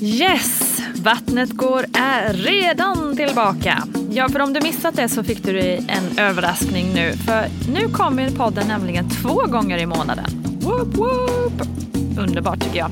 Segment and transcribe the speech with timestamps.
[0.00, 0.80] Yes!
[0.94, 3.82] Vattnet går är redan tillbaka.
[4.10, 7.12] Ja, för om du missat det så fick du en överraskning nu.
[7.12, 10.26] För nu kommer podden nämligen två gånger i månaden.
[10.60, 11.87] Woop, woop.
[12.18, 12.90] Underbart tycker jag.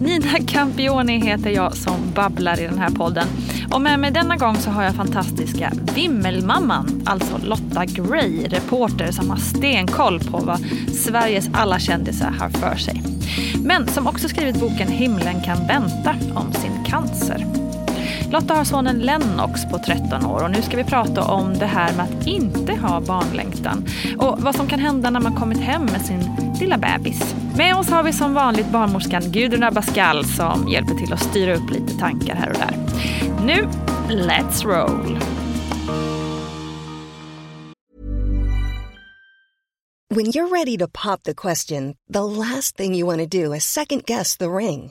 [0.00, 3.26] Nina Campioni heter jag som babblar i den här podden.
[3.72, 9.30] Och med mig denna gång så har jag fantastiska Vimmelmamman, alltså Lotta Gray, reporter som
[9.30, 10.60] har stenkoll på vad
[10.94, 13.02] Sveriges alla kändisar har för sig.
[13.64, 17.46] Men som också skrivit boken Himlen kan vänta om sin cancer.
[18.30, 21.96] Lotta har sonen Lennox på 13 år och nu ska vi prata om det här
[21.96, 23.86] med att inte ha barnlängtan
[24.18, 27.34] och vad som kan hända när man kommit hem med sin lilla bebis.
[27.56, 31.70] Med oss har vi som vanligt barnmorskan Gudrun Abascal som hjälper till att styra upp
[31.70, 32.76] lite tankar här och där.
[33.44, 33.68] Nu,
[34.08, 35.18] let's roll!
[40.14, 43.64] When you're ready to pop the question, the last thing you want to do is
[43.64, 44.90] second guess the ring.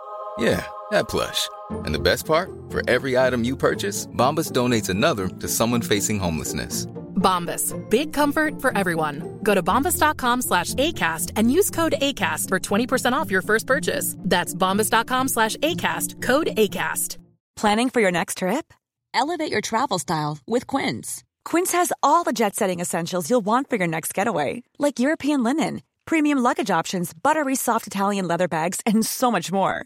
[0.41, 1.47] Yeah, that plush.
[1.85, 6.17] And the best part, for every item you purchase, Bombas donates another to someone facing
[6.17, 6.87] homelessness.
[7.15, 9.39] Bombas, big comfort for everyone.
[9.43, 14.15] Go to bombas.com slash ACAST and use code ACAST for 20% off your first purchase.
[14.17, 17.17] That's bombas.com slash ACAST, code ACAST.
[17.55, 18.73] Planning for your next trip?
[19.13, 21.23] Elevate your travel style with Quince.
[21.45, 25.43] Quince has all the jet setting essentials you'll want for your next getaway, like European
[25.43, 29.85] linen, premium luggage options, buttery soft Italian leather bags, and so much more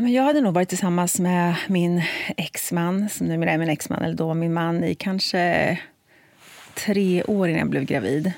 [0.00, 2.02] Jag hade nog varit tillsammans med min
[2.36, 5.78] exman, som numera är min exman, eller då min man, i kanske
[6.74, 8.32] tre år innan jag blev gravid.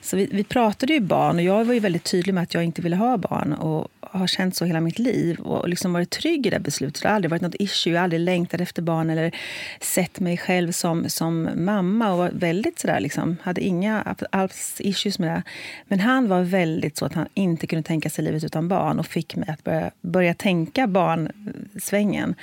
[0.00, 2.64] Så vi, vi, pratade ju barn och jag var ju väldigt tydlig med att jag
[2.64, 6.46] inte ville ha barn och har känt så hela mitt liv och liksom varit trygg
[6.46, 7.02] i det beslutet.
[7.02, 9.34] Det har aldrig varit något issue, jag har aldrig längtat efter barn eller
[9.80, 15.18] sett mig själv som, som mamma och var väldigt sådär liksom, hade inga alls issues
[15.18, 15.42] med det.
[15.88, 19.06] Men han var väldigt så att han inte kunde tänka sig livet utan barn och
[19.06, 22.34] fick mig att börja, börja tänka barnsvängen.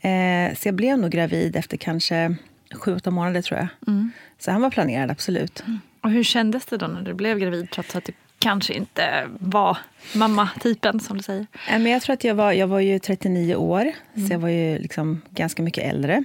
[0.00, 2.36] Eh, så jag blev nog gravid efter kanske
[2.74, 3.68] sju, åtta månader tror jag.
[3.86, 4.10] Mm.
[4.38, 5.62] Så han var planerad, absolut.
[5.66, 5.80] Mm.
[6.00, 9.78] Och hur kändes det då när du blev gravid trots att du kanske inte var
[10.14, 11.46] mamma-typen som du säger?
[11.68, 14.28] Men jag tror att jag var, jag var ju 39 år, mm.
[14.28, 16.24] så jag var ju liksom ganska mycket äldre.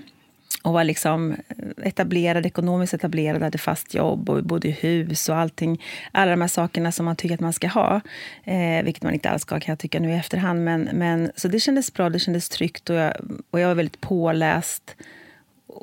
[0.63, 1.35] Och var liksom
[1.83, 5.83] etablerad, ekonomiskt etablerad, hade fast jobb och bodde i hus och allting.
[6.11, 8.01] Alla de här sakerna som man tycker att man ska ha.
[8.43, 10.63] Eh, vilket man inte alls ska kan jag tycka nu i efterhand.
[10.63, 13.13] Men, men, så det kändes bra, det kändes tryggt och jag,
[13.51, 14.95] och jag var väldigt påläst.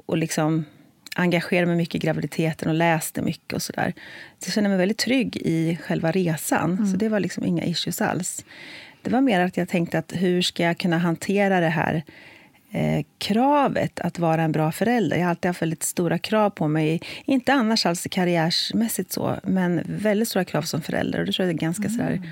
[0.06, 0.64] Och liksom
[1.14, 3.52] engagerade mig mycket i graviditeten och läste mycket.
[3.52, 3.92] och så där.
[4.38, 6.72] Så jag kände mig väldigt trygg i själva resan.
[6.72, 6.86] Mm.
[6.86, 8.44] Så det var liksom inga issues alls.
[9.02, 12.02] Det var mer att jag tänkte att hur ska jag kunna hantera det här
[12.72, 15.16] eh, kravet att vara en bra förälder.
[15.16, 17.00] Jag har alltid haft väldigt stora krav på mig.
[17.24, 21.20] Inte annars alls karriärsmässigt så, men väldigt stora krav som förälder.
[21.20, 21.96] Och det tror jag är ganska mm.
[21.96, 22.22] sådär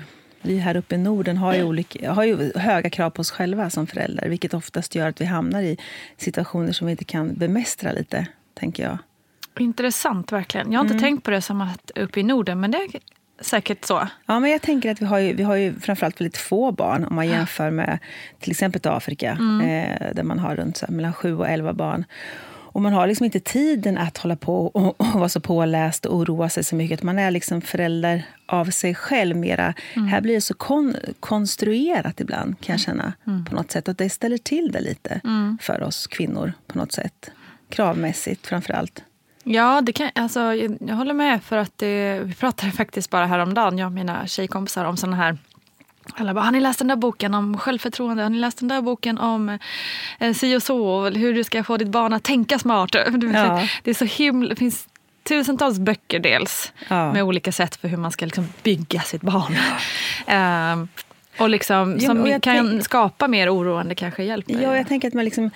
[0.43, 3.69] vi här uppe i Norden har ju, olika, har ju höga krav på oss själva
[3.69, 5.77] som föräldrar vilket oftast gör att vi hamnar i
[6.17, 8.27] situationer som vi inte kan bemästra lite
[8.63, 8.97] tänker jag.
[9.59, 10.71] Intressant verkligen.
[10.71, 11.03] Jag har inte mm.
[11.03, 12.87] tänkt på det som att uppe i Norden, men det är
[13.41, 14.07] säkert så.
[14.25, 17.05] Ja, men jag tänker att vi har ju, vi har ju framförallt väldigt få barn
[17.05, 17.99] om man jämför med
[18.39, 19.61] till exempel Afrika, mm.
[19.61, 22.05] eh, där man har runt så här, mellan sju och elva barn.
[22.73, 26.15] Och man har liksom inte tiden att hålla på och, och vara så påläst och
[26.15, 27.03] oroa sig så mycket.
[27.03, 29.73] Man är liksom förälder av sig själv mera.
[29.93, 30.07] Mm.
[30.07, 33.13] Här blir det så kon, konstruerat ibland, kan jag känna.
[33.27, 33.45] Mm.
[33.45, 33.89] på något sätt.
[33.89, 35.21] Att det ställer till det lite
[35.61, 37.31] för oss kvinnor på något sätt.
[37.73, 39.03] Kravmässigt framför allt.
[39.43, 41.43] Ja, det kan, alltså, jag, jag håller med.
[41.43, 45.37] för att det, Vi pratade faktiskt bara häromdagen, jag och mina tjejkompisar, om såna här
[46.15, 48.23] alla bara, har ni läst den där boken om självförtroende?
[48.23, 49.59] Har ni läst den där boken om
[50.19, 51.09] eh, si och så?
[51.09, 52.95] Hur du ska få ditt barn att tänka smart?
[53.33, 53.67] Ja.
[53.83, 54.87] Det är så himla, det finns
[55.23, 57.13] tusentals böcker dels Ja.
[57.13, 59.55] med olika sätt för hur man ska liksom bygga sitt barn.
[60.27, 60.87] Ehm,
[61.39, 64.61] och liksom, Ja, som och kan skapa mer oroande kanske hjälper.
[64.61, 65.51] Ja, jag tänker att man liksom...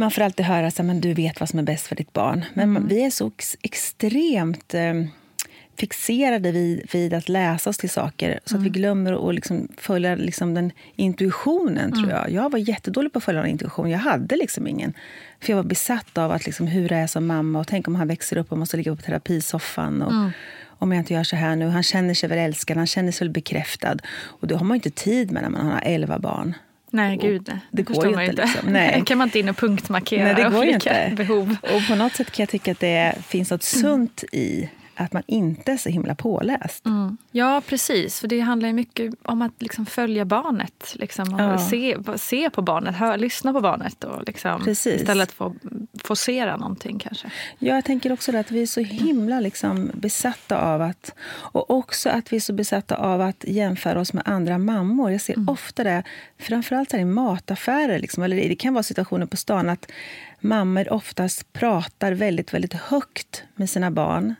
[0.00, 2.44] Man får alltid höra att du vet vad som är bäst för ditt barn.
[2.54, 2.88] Men Mm.
[2.88, 4.94] vi är så ex, extremt eh,
[5.78, 8.62] fixerade vid, vid att läsa oss till saker så att Mm.
[8.64, 11.92] vi glömmer att liksom följa liksom den intuitionen.
[11.92, 12.16] tror Mm.
[12.16, 13.90] Jag Jag var jättedålig på att följa den intuition.
[13.90, 14.94] Jag hade liksom ingen.
[15.40, 17.60] För Jag var besatt av att liksom, hur är jag som mamma.
[17.60, 20.02] Och Tänk om han växer upp och måste ligga på terapisoffan.
[20.02, 20.30] Och, Mm.
[20.80, 21.68] Om jag inte gör så här nu.
[21.68, 23.96] Han känner sig väl älskad, han känner sig väl bekräftad.
[24.40, 26.54] Och Det har man inte tid med när man har elva barn.
[26.90, 27.58] Nej, gud nej.
[27.70, 28.68] det förstår går ju man inte, liksom.
[28.72, 29.02] Nej.
[29.06, 31.24] Kan man inte in och punktmarkera Nej, det går olika inte.
[31.24, 31.56] behov.
[31.62, 35.22] Och på något sätt kan jag tycka att det finns något sunt i att man
[35.26, 36.86] inte är så himla påläst.
[36.86, 37.16] Mm.
[37.30, 38.20] Ja, precis.
[38.20, 40.94] För det handlar mycket om att liksom följa barnet.
[40.94, 41.58] Liksom, och Ja.
[41.58, 44.04] se, se på barnet, hör, lyssna på barnet.
[44.04, 45.00] Och liksom, Precis.
[45.00, 45.52] Istället för att
[46.04, 47.30] forcera någonting kanske.
[47.58, 51.14] Ja, jag tänker också att vi är så himla liksom besatta av att...
[51.30, 55.12] Och också att vi är så besatta av att jämföra oss med andra mammor.
[55.12, 55.48] Jag ser Mm.
[55.48, 56.02] ofta det,
[56.38, 57.98] framförallt här i mataffärer.
[57.98, 59.90] Liksom, eller det kan vara situationer på stan att
[60.40, 64.34] mammor oftast pratar väldigt, väldigt högt med sina barn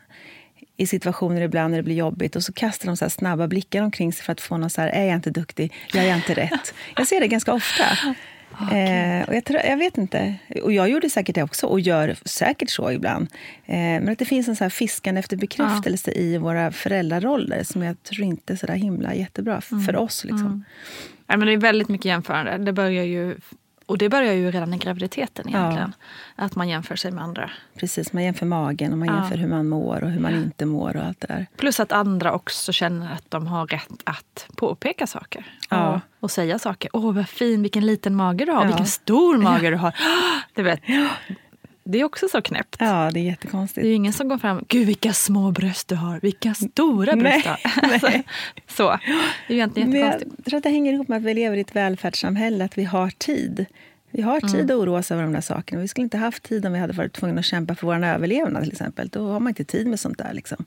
[0.81, 3.83] i situationer ibland när det blir jobbigt och så kastar de så här snabba blickar
[3.83, 5.73] omkring sig för att få någon så här, är jag inte duktig?
[5.93, 6.75] Jag inte rätt?
[6.97, 7.85] Jag ser det ganska ofta.
[8.73, 10.35] Eh, och jag, tror, jag vet inte.
[10.63, 13.29] Och jag gjorde säkert det också, och gör säkert så ibland.
[13.67, 17.83] Eh, men att det finns en så här fiskande efter bekräftelse i våra föräldraroller som
[17.83, 20.25] jag tror inte är så där himla jättebra f- för oss.
[20.25, 20.65] Liksom.
[21.29, 22.59] Nej, men det är väldigt mycket jämförande.
[22.65, 23.37] Det börjar ju,
[23.89, 25.95] och det börjar ju redan i graviditeten egentligen.
[26.37, 27.51] Att man jämför sig med andra.
[27.79, 29.15] Precis, man jämför magen och man Ja.
[29.21, 31.47] jämför hur man mår och hur man inte mår och allt det där.
[31.57, 35.45] Plus att andra också känner att de har rätt att påpeka saker.
[35.71, 35.89] Ja.
[35.95, 36.91] Och, och säga saker.
[36.93, 38.61] Åh, vad fin, vilken liten mage du har.
[38.63, 38.67] Ja.
[38.67, 39.95] Vilken stor mage du har.
[40.55, 40.81] Du vet,
[41.93, 42.77] det är också så knäppt.
[42.79, 43.85] Ja, det är Det jättekonstigt.
[43.85, 47.45] är ju ingen som går fram Gud vilka små bröst du har, vilka stora bröst
[47.45, 47.59] du har.
[47.93, 48.11] Alltså,
[48.67, 48.83] så.
[48.89, 48.95] Det
[49.49, 50.47] är ju egentligen Men jag jättekonstigt.
[50.47, 53.11] tror att det hänger ihop med att vi lever i ett välfärdssamhälle, att vi har
[53.11, 53.67] tid.
[54.19, 55.81] Vi har tid att oroa oss över de där sakerna.
[55.81, 58.63] Vi skulle inte haft tid om vi hade varit tvungna att kämpa för vår överlevnad.
[58.63, 59.09] till exempel.
[59.09, 60.33] Då har man inte tid med sånt där.
[60.33, 60.65] Liksom.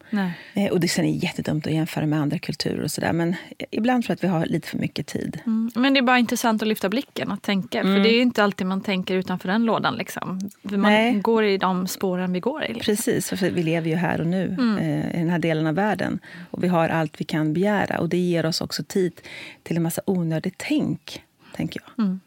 [0.53, 2.83] Eh, Och det sen är jättedumt att jämföra med andra kulturer.
[2.83, 3.13] och så där.
[3.13, 3.36] Men
[3.71, 5.39] ibland tror jag att vi har lite för mycket tid.
[5.45, 5.71] Mm.
[5.75, 7.81] Men det är bara intressant att lyfta blicken och tänka.
[7.81, 9.95] För det är ju inte alltid man tänker utanför den lådan.
[9.95, 10.50] Liksom.
[10.62, 11.19] Man Nej.
[11.19, 12.74] går i de spåren vi går i.
[12.74, 12.95] Liksom.
[12.95, 16.19] Precis, för vi lever ju här och nu eh, i den här delen av världen.
[16.51, 18.00] Och vi har allt vi kan begära.
[18.00, 19.21] Och det ger oss också tid
[19.63, 21.24] till en massa onödigt tänk,
[21.56, 22.18] tänker jag.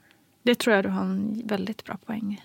[0.44, 2.42] Det tror jag du har en väldigt bra poäng i.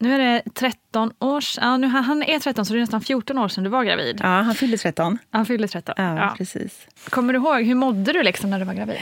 [0.00, 3.38] Nu är det 13 år ja, nu, han är 13 så det är nästan 14
[3.38, 4.20] år sedan du var gravid.
[4.22, 5.18] Ja, han fyllde 13.
[5.30, 5.94] Han fyllde 13.
[5.98, 6.34] Ja, Ja.
[6.38, 6.86] precis.
[7.10, 8.96] Kommer du ihåg, hur mådde du liksom när du var gravid?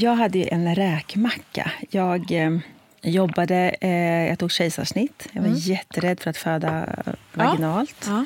[0.00, 1.70] Jag hade en räkmacka.
[1.90, 2.58] Jag eh,
[3.02, 5.28] jobbade, eh, jag tog kejsarsnitt.
[5.32, 6.86] Jag var jätterädd för att föda
[7.32, 8.04] vaginalt.
[8.06, 8.24] Ja.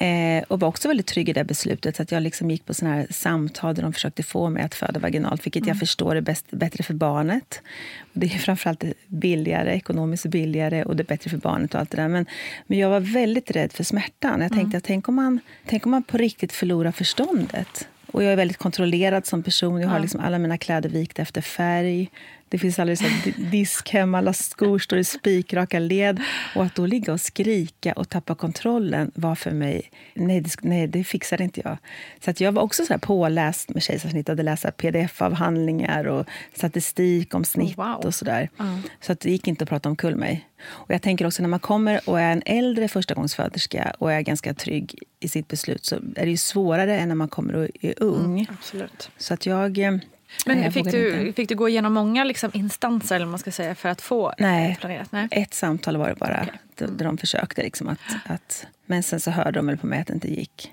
[0.00, 1.96] Eh, och var också väldigt trygg i det beslutet.
[1.96, 4.74] Så att jag liksom gick på såna här samtal där de försökte få mig att
[4.74, 5.46] föda vaginalt.
[5.46, 7.62] Vilket jag förstår är bäst, bättre för barnet.
[8.00, 11.74] Och det är framförallt billigare, ekonomiskt billigare och det är bättre för barnet.
[11.74, 12.08] och allt det där.
[12.08, 12.26] Men,
[12.66, 14.40] men jag var väldigt rädd för smärtan.
[14.40, 17.88] Jag tänkte att tänk om, man, tänk om man på riktigt förlorar förståndet.
[18.06, 19.80] Och jag är väldigt kontrollerad som person.
[19.80, 22.10] Jag har liksom alla mina kläder vikta efter färg.
[22.50, 23.04] Det finns aldrig så
[23.36, 26.20] disk hemma, alla skor står i spikraka led.
[26.54, 29.90] Och att då ligga och skrika och tappa kontrollen var för mig...
[30.14, 31.76] Nej, det, nej, det fixade inte jag.
[32.24, 34.28] Så att jag var också så påläst med kejsarsnitt.
[34.28, 37.96] Hade här pdf-avhandlingar och statistik om snitt wow.
[38.04, 38.48] och sådär.
[39.00, 40.48] Så att det gick inte att prata omkull mig.
[40.62, 44.54] Och jag tänker också när man kommer och är en äldre förstagångsföderska och är ganska
[44.54, 47.94] trygg i sitt beslut så är det ju svårare än när man kommer och är
[48.02, 48.46] ung.
[48.50, 49.10] Absolut.
[49.16, 50.00] Så att jag...
[50.36, 51.32] eh, Men jag fick du, inte.
[51.32, 54.76] fick du gå igenom många liksom, instanser eller man ska säga, för att få Nej.
[54.80, 55.12] planerat?
[55.12, 55.28] Nej.
[55.30, 57.62] Ett samtal var det bara, där där de försökte.
[57.62, 60.72] Liksom att, att, men sen så hörde de väl på mig att det inte gick.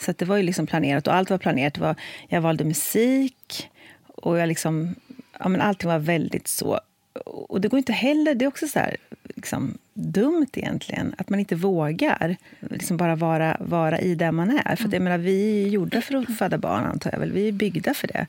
[0.00, 1.06] Så att det var ju liksom planerat.
[1.06, 1.78] Och allt var planerat.
[1.78, 1.96] Var,
[2.28, 3.70] jag valde musik
[4.06, 4.94] och jag liksom,
[5.38, 6.80] ja, men allting var väldigt så.
[7.24, 8.96] Och det går inte heller, det är också så här,
[9.34, 14.76] liksom, dumt egentligen, att man inte vågar liksom bara vara, vara i där man är.
[14.76, 17.32] För att, jag menar, vi är gjorda för att föda barn, antar jag väl.
[17.32, 18.26] Vi är byggda för det.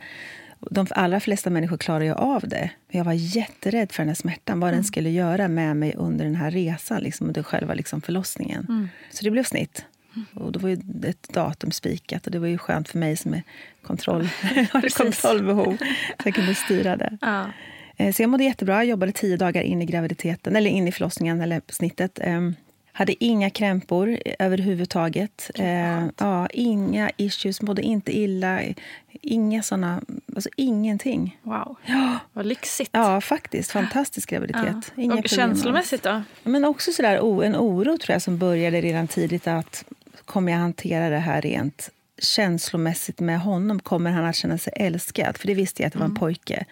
[0.71, 2.69] De allra flesta människor klarar ju av det.
[2.91, 6.25] Men jag var jätterädd för den här smärtan, vad den skulle göra med mig under
[6.25, 8.89] den här resan, liksom, under själva liksom, förlossningen.
[9.11, 9.85] Så det blev snitt.
[10.33, 10.77] Och då var ju
[11.09, 13.43] ett datum spikat och det var ju skönt för mig som är
[13.83, 14.27] kontroll,
[14.71, 17.17] har kontrollbehov, så jag kunde styra det.
[17.21, 17.45] Ja.
[17.97, 18.75] Eh, Så jag mådde jättebra.
[18.75, 22.19] Jag jobbade tio dagar in i graviditeten, eller in i förlossningen, eller snittet.
[22.21, 22.55] Ehm,
[22.97, 25.51] Hade inga krämpor överhuvudtaget.
[25.55, 28.61] Eh, ja, inga issues, mådde inte illa.
[29.21, 30.01] Inga såna,
[30.35, 31.39] alltså ingenting.
[31.41, 31.75] Wow,
[32.33, 32.89] vad lyxigt.
[32.93, 33.71] Ja, faktiskt.
[33.71, 34.91] Fantastisk graviditet.
[34.95, 35.01] Ja.
[35.03, 36.21] Inga Och problem känslomässigt då?
[36.43, 39.47] Men också sådär, en oro tror jag som började redan tidigt.
[39.47, 39.85] att
[40.25, 43.79] Kommer jag hantera det här rent känslomässigt med honom?
[43.79, 45.37] Kommer han att känna sig älskad?
[45.37, 46.65] För det visste jag att det var en pojke.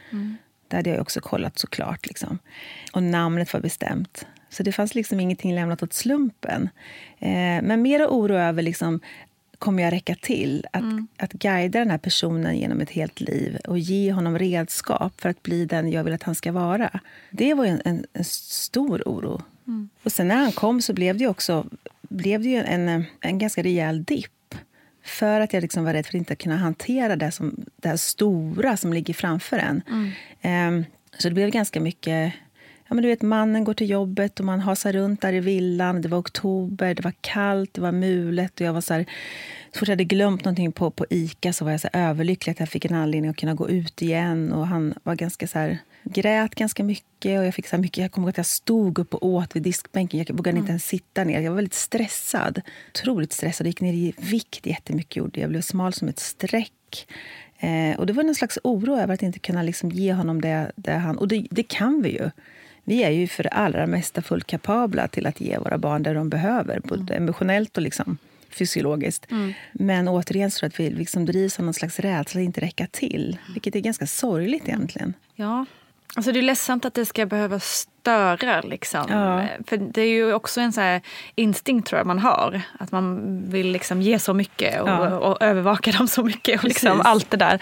[0.68, 2.08] Det hade jag också kollat såklart.
[2.08, 2.40] Liksom.
[2.94, 4.26] Och namnet var bestämt.
[4.54, 6.70] Så det fanns liksom ingenting lämnat åt slumpen.
[7.20, 9.00] Eh, men mer oro över liksom,
[9.60, 10.68] kommer jag räcka till?
[10.72, 10.84] Att,
[11.18, 15.44] att guida den här personen genom ett helt liv och ge honom redskap för att
[15.44, 17.00] bli den jag vill att han ska vara.
[17.30, 19.42] Det var en, en, en stor oro.
[20.04, 21.66] Och sen när han kom så blev det också
[22.02, 24.56] blev det en, en ganska rejäl dipp.
[25.04, 27.98] För att jag liksom var rädd för att inte kunna hantera det, som, det här
[27.98, 29.82] stora som ligger framför en.
[30.42, 30.86] Ehm,
[31.18, 32.34] så det blev ganska mycket...
[32.94, 36.02] Ja, men du vet, mannen går till jobbet och man hasar runt där i villan.
[36.02, 38.62] Det var oktober, det var kallt, det var mulet.
[38.62, 39.06] Och jag var så här,
[39.72, 42.60] så fort jag hade glömt någonting på, på Ica så var jag så överlycklig att
[42.60, 44.54] jag fick en anledning att kunna gå ut igen.
[44.54, 47.40] Och han var ganska så här, grät ganska mycket.
[47.40, 49.64] Och jag, fick så mycket, jag kommer ihåg att jag stod upp och åt vid
[49.64, 50.26] diskbänken.
[50.28, 51.42] Jag vågade inte ens sitta ner.
[51.42, 52.62] Jag var väldigt stressad.
[52.90, 53.66] Otroligt stressad.
[53.66, 55.16] Jag gick ner i vikt jättemycket.
[55.16, 55.40] Gjorde.
[55.40, 57.08] Jag blev smal som ett streck.
[57.60, 60.72] Eh, och det var en slags oro över att inte kunna liksom ge honom det,
[60.76, 61.18] det han...
[61.18, 62.30] Och det, det kan vi ju.
[62.84, 66.14] Vi är ju för det allra mesta fullt kapabla till att ge våra barn det
[66.14, 66.80] de behöver.
[66.80, 68.18] Både emotionellt och liksom
[68.50, 69.28] fysiologiskt.
[69.72, 73.38] Men återigen så att vi liksom drivs av någon slags rädsla att inte räcka till.
[73.54, 75.14] Vilket är ganska sorgligt egentligen.
[75.36, 75.66] Ja.
[76.16, 78.62] Alltså det är ledsamt att det ska behöva störa.
[78.62, 79.06] Liksom.
[79.10, 79.46] Ja.
[79.68, 81.02] För det är ju också en så här
[81.36, 82.62] instinkt tror jag man har.
[82.80, 85.18] Att man vill liksom ge så mycket och, Ja.
[85.18, 86.60] och övervaka dem så mycket.
[86.60, 87.06] Och liksom Precis.
[87.06, 87.54] allt det där.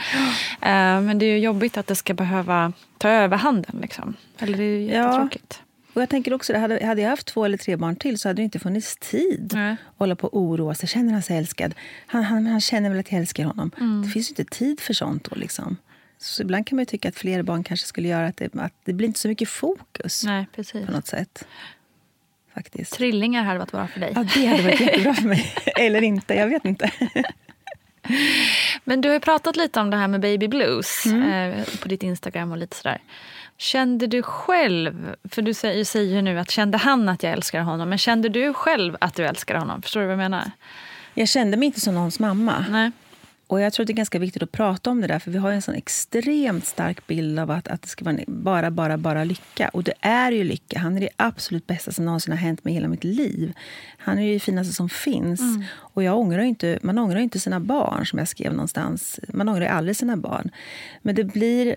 [0.61, 3.77] Eh, men det är jobbigt att det ska behöva ta över handen.
[3.81, 4.13] Liksom.
[4.39, 5.03] Eller det är ju Ja.
[5.03, 5.61] jättetråkigt.
[5.93, 8.41] Och jag tänker också, hade, hade jag haft två eller tre barn till så hade
[8.41, 9.71] det inte funnits tid Nej.
[9.71, 10.89] att hålla på och oroa sig.
[10.89, 11.73] Känner han sig älskad?
[12.07, 13.71] Han, han, han känner väl att jag älskar honom.
[13.79, 14.01] Mm.
[14.01, 15.35] Det finns ju inte tid för sånt då.
[15.35, 15.77] Liksom.
[16.21, 18.73] Så ibland kan man ju tycka att fler barn kanske skulle göra att det, att
[18.83, 20.85] det blir inte så mycket fokus Nej, precis.
[20.85, 21.47] på något sätt.
[22.53, 22.93] Faktiskt.
[22.93, 24.11] Trillingar hade varit bra för dig.
[24.15, 25.53] Ja, det hade varit jättebra för mig.
[25.79, 26.91] Eller inte, jag vet inte.
[28.83, 31.51] Men du har pratat lite om det här med baby blues Mm.
[31.53, 33.01] eh, på ditt Instagram och lite sådär.
[33.57, 37.61] Kände du själv, för du säger, säger ju nu att kände han att jag älskar
[37.61, 39.81] honom, men kände du själv att du älskar honom?
[39.81, 40.51] Förstår du vad jag menar?
[41.13, 42.65] Jag kände mig inte som någons mamma.
[42.69, 42.91] Nej.
[43.51, 45.37] Och jag tror att det är ganska viktigt att prata om det där, för vi
[45.37, 49.23] har en sån extremt stark bild av att, att det ska vara bara, bara, bara
[49.23, 49.69] lycka.
[49.73, 50.79] Och det är ju lycka.
[50.79, 53.53] Han är det absolut bästa som någonsin har hänt mig i hela mitt liv.
[53.97, 55.41] Han är ju det finaste som finns.
[55.71, 59.19] Och jag ångrar inte, man ångrar inte sina barn, som jag skrev någonstans.
[59.27, 60.49] Man ångrar aldrig sina barn.
[61.01, 61.75] Men det blir...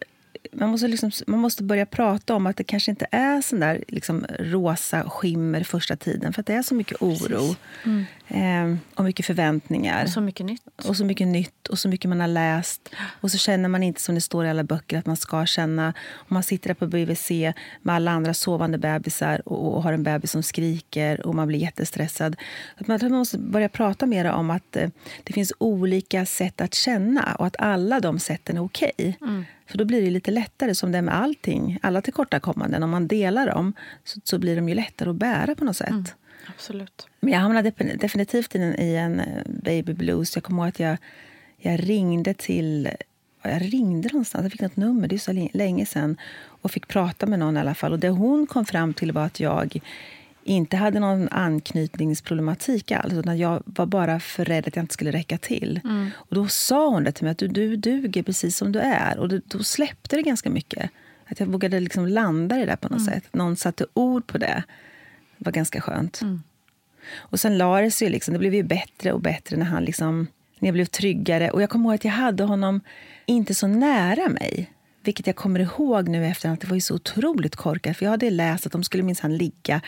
[0.52, 3.84] Man måste, liksom, man måste börja prata om att det kanske inte är sån där
[3.88, 6.32] liksom, rosa skimmer första tiden.
[6.32, 7.56] För att det är så mycket oro
[8.28, 10.06] eh, och mycket förväntningar.
[10.06, 10.62] Så mycket nytt.
[10.84, 12.90] Och så mycket nytt och så mycket man har läst.
[13.20, 15.94] Och så känner man inte som det står i alla böcker att man ska känna.
[16.12, 17.30] Och man sitter där på BVC
[17.82, 21.58] med alla andra sovande bebisar och, och har en bebis som skriker och man blir
[21.58, 22.36] jättestressad.
[22.76, 24.88] Att man, man måste börja prata mer om att eh,
[25.24, 29.18] det finns olika sätt att känna och att alla de sätten är okej.
[29.66, 31.78] För då blir det lite lättare, som det är med allting.
[31.82, 33.72] Alla tillkortakommanden, om man delar dem
[34.04, 36.14] så, så blir de ju lättare att bära på något sätt.
[36.46, 37.08] Absolut.
[37.20, 40.36] Men jag hamnade definitivt i en, i en eh, baby blues.
[40.36, 40.96] Jag kommer ihåg att jag,
[41.58, 42.88] jag ringde till...
[43.46, 46.16] Jag ringde någonstans, jag fick något nummer, det är så länge sedan
[46.46, 47.92] och fick prata med någon i alla fall.
[47.92, 49.80] Och det hon kom fram till var att jag
[50.44, 53.14] inte hade någon anknytningsproblematik alls.
[53.14, 55.80] Utan jag var bara för rädd att jag inte skulle räcka till.
[56.14, 59.18] Och då sa hon det till mig, att du, du duger precis som du är.
[59.18, 60.90] Och det, då släppte det ganska mycket.
[61.26, 63.24] Att jag vågade liksom landa i det där på något sätt.
[63.32, 64.64] Någon satte ord på det.
[65.38, 66.20] Det var ganska skönt.
[67.14, 70.26] Och sen la det sig liksom, det blev ju bättre och bättre när han liksom,
[70.58, 71.50] när jag blev tryggare.
[71.50, 72.80] Och jag kommer ihåg att jag hade honom
[73.26, 74.70] inte så nära mig.
[75.04, 77.96] Vilket jag kommer ihåg nu efter att det var ju så otroligt korkat.
[77.96, 79.80] För jag hade läst att de skulle minsann ligga,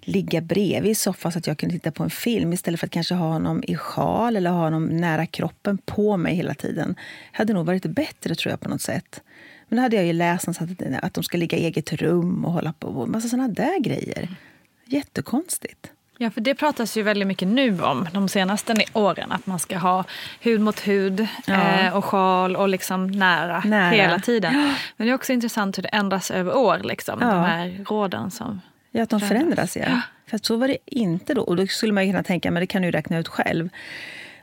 [0.00, 2.92] ligga bredvid i soffan så att jag kunde titta på en film istället för att
[2.92, 6.94] kanske ha honom i sjal eller ha honom nära kroppen på mig hela tiden.
[7.32, 9.22] Det hade nog varit bättre tror jag på något sätt.
[9.68, 10.58] Men då hade jag ju läst att,
[11.02, 12.88] att de ska ligga i eget rum och hålla på.
[12.88, 14.36] Och massa sådana där grejer.
[14.84, 15.92] Jättekonstigt.
[16.18, 19.32] Ja, för det pratas ju väldigt mycket nu om de senaste åren.
[19.32, 20.04] Att man ska ha
[20.40, 21.54] hud mot hud Ja.
[21.54, 23.90] eh, och sjal och liksom nära, Nära.
[23.90, 24.74] hela tiden.
[24.96, 27.26] Men det är också intressant hur det ändras över år, liksom, Ja.
[27.26, 28.60] de här råden som...
[28.90, 29.72] Ja, att de Förändras.
[29.72, 29.76] förändras.
[29.96, 30.00] Ja.
[30.26, 31.42] För att så var det inte då.
[31.42, 33.68] Och då skulle man ju kunna tänka, men det kan du räkna ut själv.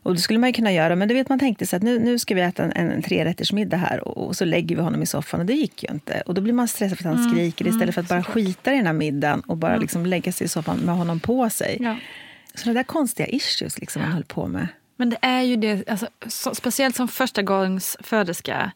[0.03, 2.00] Och det skulle man ju kunna göra, men du vet man tänkte sig att nu,
[2.00, 5.05] nu ska vi äta en, en trerättersmiddag här och, och så lägger vi honom i
[5.05, 6.24] soffan och det gick ju inte.
[6.25, 8.77] Och då blir man stressad för att han skriker istället för att bara skita i
[8.77, 11.77] den här middagen och bara liksom lägga sig i soffan med honom på sig.
[11.81, 11.98] Ja.
[12.55, 14.67] Så det där konstiga issues liksom man höll på med.
[14.96, 18.72] Men det är ju det, alltså, så, speciellt som första gångs föderska,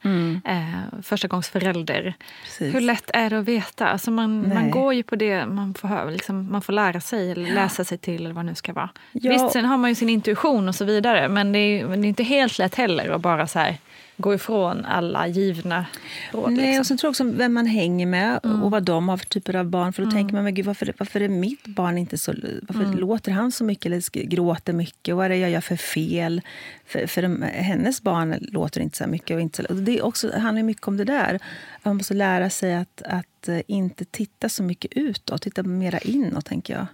[0.45, 1.99] eh, första gångs förälder.
[1.99, 2.13] Mm.
[2.43, 2.75] Precis.
[2.75, 3.87] Hur lätt är det att veta?
[3.87, 7.53] Alltså man, man går ju på det man får, liksom, man får lära sig eller
[7.53, 8.89] läsa sig till eller vad det nu ska vara.
[9.11, 9.31] Ja.
[9.31, 12.07] Visst, sen har man ju sin intuition och så vidare men det är, men det
[12.07, 13.77] är inte helt lätt heller att bara så här,
[14.17, 15.85] gå ifrån alla givna
[16.31, 16.51] råd.
[16.51, 16.79] Nej, liksom.
[16.79, 19.55] och sen tror jag också vem man hänger med och vad de har för typer
[19.55, 19.93] av barn.
[19.93, 22.33] För då tänker man, men gud, varför, varför är mitt barn inte så...
[22.61, 25.13] Varför låter han så mycket eller gråter mycket?
[25.13, 26.41] Och vad är det jag gör för fel?
[26.85, 29.35] För, för de, hennes barn låter inte så mycket.
[29.35, 31.39] Och inte så, det är också, det handlar mycket om det där.
[31.83, 35.41] Man måste lära sig att, att eh, inte titta så mycket utåt.
[35.41, 36.87] Titta mera inåt, tänker jag.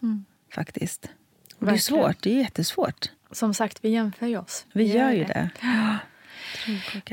[0.56, 1.10] Faktiskt.
[1.60, 2.24] Och det är svårt.
[2.24, 3.12] Det är jättesvårt.
[3.32, 4.66] Som sagt, vi jämför ju oss.
[4.74, 5.50] Vi gör ju det.
[5.60, 6.02] Tråkigt.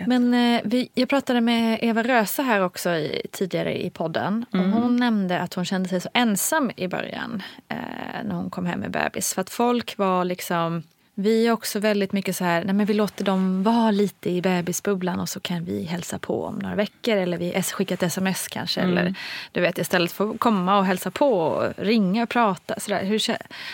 [0.06, 4.44] Men eh, vi, jag pratade med Eva Röse här också i, tidigare i podden.
[4.52, 7.76] Och hon nämnde att hon kände sig så ensam i början eh,
[8.24, 9.34] när hon kom hem med bebis.
[9.34, 10.82] För att folk var liksom...
[11.14, 14.42] Vi är också väldigt mycket så här, nej men vi låter dem vara lite i
[14.42, 18.48] bebisbubblan och så kan vi hälsa på om några veckor eller vi skickar ett sms
[18.48, 18.80] kanske.
[18.80, 19.14] Eller
[19.52, 22.80] du vet istället för att komma och hälsa på och ringa och prata.
[22.80, 23.04] Så där.
[23.04, 23.20] Hur,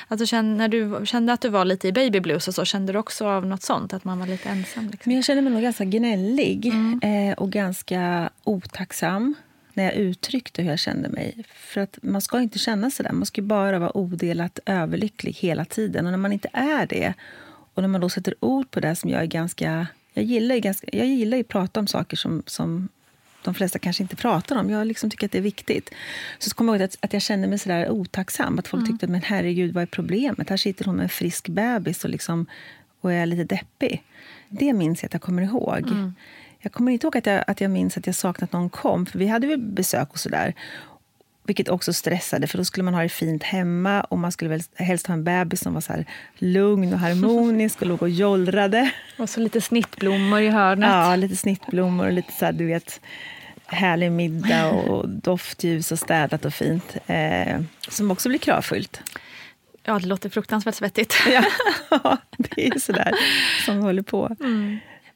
[0.08, 2.92] alltså, kände, när du kände att du var lite i baby blues och så, kände
[2.92, 3.94] du också av något sånt?
[3.94, 4.84] Att man var lite ensam?
[4.90, 5.10] Liksom?
[5.10, 6.66] Men jag känner mig nog ganska gnällig
[7.02, 9.34] eh, och ganska otacksam
[9.76, 11.44] när jag uttryckte hur jag kände mig.
[11.54, 13.12] För att Man ska inte känna så där.
[13.12, 16.06] Man ska bara vara odelat överlycklig hela tiden.
[16.06, 17.14] Och när man inte är det,
[17.74, 19.86] och när man då sätter ord på det som jag är ganska...
[20.12, 22.88] Jag gillar ju, ganska, jag gillar ju att prata om saker som, som
[23.42, 24.70] de flesta kanske inte pratar om.
[24.70, 25.90] Jag liksom tycker att det är viktigt.
[26.38, 28.58] Så kommer jag ihåg att, att jag kände mig så där otacksam.
[28.58, 30.50] Att folk tyckte, men herregud, vad är problemet?
[30.50, 32.46] Här sitter hon med en frisk bebis och, liksom,
[33.00, 34.02] och är lite deppig.
[34.48, 36.12] Det minns jag att jag kommer ihåg.
[36.66, 39.06] Jag kommer inte ihåg att jag, att jag minns att jag saknat någon kom.
[39.06, 40.54] För vi hade väl besök och sådär.
[41.44, 44.62] Vilket också stressade, för då skulle man ha det fint hemma och man skulle väl
[44.74, 48.90] helst ha en bebis som var så lugn och harmonisk och låg och jollrade.
[49.18, 50.88] Och så lite snittblommor i hörnet.
[50.88, 53.00] Ja, lite snittblommor och lite så här, du vet,
[53.66, 56.96] härlig middag och doftljus och städat och fint.
[57.06, 59.00] Eh, som också blir kravfyllt.
[59.84, 61.14] Ja, det låter fruktansvärt svettigt.
[61.26, 61.44] Ja,
[62.38, 63.12] det är ju sådär
[63.64, 64.36] som håller på.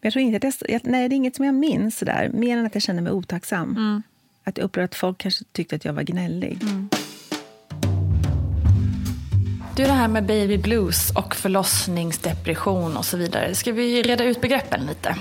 [0.01, 2.31] Men jag tror inte att jag, jag, nej, det är inget som jag minns sådär,
[2.35, 4.03] mer än att jag känner mig otacksam.
[4.45, 6.59] Att jag upplevde att folk kanske tyckte att jag var gnällig.
[9.77, 13.55] Du, det här med baby blues och förlossningsdepression och så vidare.
[13.55, 15.17] Ska vi reda ut begreppen lite?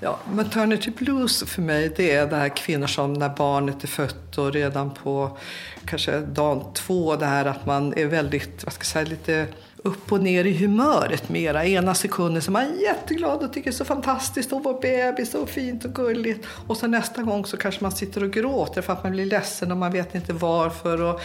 [0.00, 4.38] Ja, maternity blues för mig det är det här kvinnor som när barnet är fött
[4.38, 5.38] och redan på
[5.84, 9.46] kanske dag två det här att man är väldigt, vad ska jag säga, lite
[9.82, 11.66] upp och ner i humöret mera.
[11.66, 14.80] Ena sekunden så är ah, man jätteglad och tycker det är så fantastiskt och vår
[14.80, 16.46] bebis så fint och gulligt.
[16.66, 19.70] Och så nästa gång så kanske man sitter och gråter för att man blir ledsen
[19.70, 21.20] och man vet inte varför och,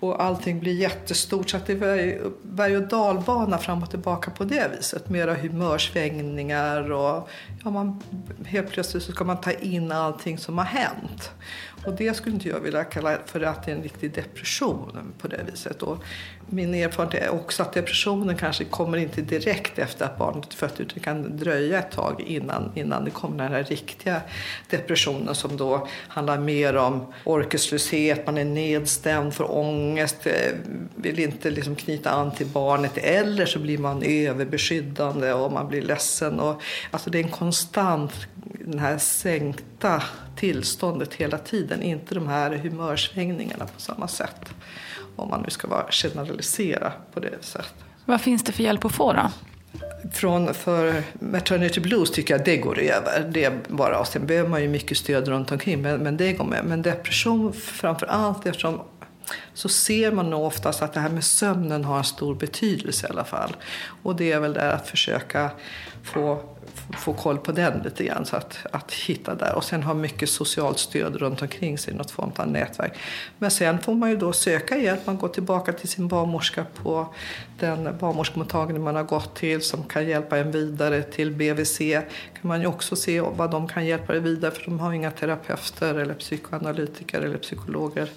[0.00, 1.50] och allting blir jättestort.
[1.50, 5.08] Så att det är berg- berg och dalbana fram och tillbaka på det viset.
[5.08, 7.28] Mera humörsvängningar och
[7.64, 8.02] ja, man,
[8.46, 11.30] helt plötsligt så ska man ta in allting som har hänt.
[11.86, 15.28] Och det skulle inte jag vilja kalla för att det är en riktig depression på
[15.28, 15.82] det viset.
[15.82, 16.04] Och
[16.48, 20.80] min erfarenhet är också att depressionen kanske kommer inte direkt efter att barnet är fött
[20.80, 24.20] utan det kan dröja ett tag innan, innan det kommer den här riktiga
[24.70, 30.52] depressionen som då handlar mer om orkeslöshet, man är nedstämd, får ångest, eh,
[30.96, 35.82] vill inte liksom knyta an till barnet eller så blir man överbeskyddande och man blir
[35.82, 36.40] ledsen.
[36.40, 38.12] Och, alltså det är en konstant,
[38.44, 40.02] den här sänkta
[40.36, 44.54] tillståndet hela tiden, inte de här humörsvängningarna på samma sätt.
[45.16, 47.74] Om man nu ska vara generalisera på det sättet.
[48.04, 49.30] Vad finns det för hjälp att få då?
[50.12, 53.30] Från, för maternity blues tycker jag det går över.
[53.30, 56.44] Det bara, och sen behöver man ju mycket stöd runt omkring men, men det går
[56.44, 56.64] med.
[56.64, 58.80] Men depression framför allt eftersom
[59.54, 63.10] så ser man nog oftast att det här med sömnen har en stor betydelse i
[63.10, 63.56] alla fall.
[64.02, 65.50] Och det är väl där att försöka
[66.06, 66.42] få,
[66.98, 68.26] få koll på den lite grann.
[68.26, 69.54] Så att, att hitta där.
[69.54, 72.92] Och sen ha mycket socialt stöd runt omkring sig, något form av nätverk.
[73.38, 75.06] Men sen får man ju då söka hjälp.
[75.06, 77.14] Man går tillbaka till sin barnmorska på
[77.58, 81.78] den barnmorskemottagning man har gått till som kan hjälpa en vidare till BVC.
[81.78, 85.10] kan man ju också se vad de kan hjälpa dig vidare för de har inga
[85.10, 88.08] terapeuter eller psykoanalytiker eller psykologer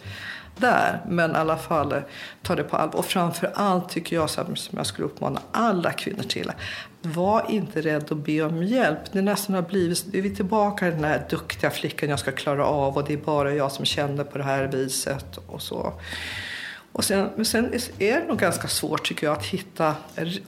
[0.59, 1.01] där.
[1.07, 1.99] Men i alla fall eh,
[2.41, 2.99] ta det på allvar.
[2.99, 6.51] Och framför allt tycker jag, som jag skulle uppmana alla kvinnor till,
[7.01, 8.99] var inte rädd att be om hjälp.
[9.11, 12.65] Det nästan har blivit, är vi tillbaka i den här duktiga flickan jag ska klara
[12.65, 15.93] av och det är bara jag som känner på det här viset och så.
[16.91, 19.95] Och sen, men sen är det nog ganska svårt tycker jag att hitta,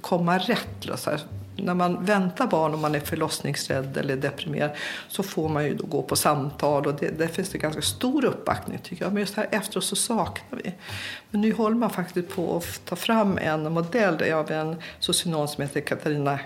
[0.02, 0.88] komma rätt.
[0.96, 1.20] Så här,
[1.56, 4.72] när man väntar barn och man är förlossningsrädd eller deprimerad
[5.08, 8.26] så får man ju då gå på samtal och det, där finns det ganska stor
[8.26, 9.14] uppbackning tycker jag.
[9.14, 10.74] Men just här efteråt så saknar vi.
[11.32, 15.62] Men nu håller man faktiskt på att ta fram en modell av en socionom som
[15.62, 16.40] heter Katarina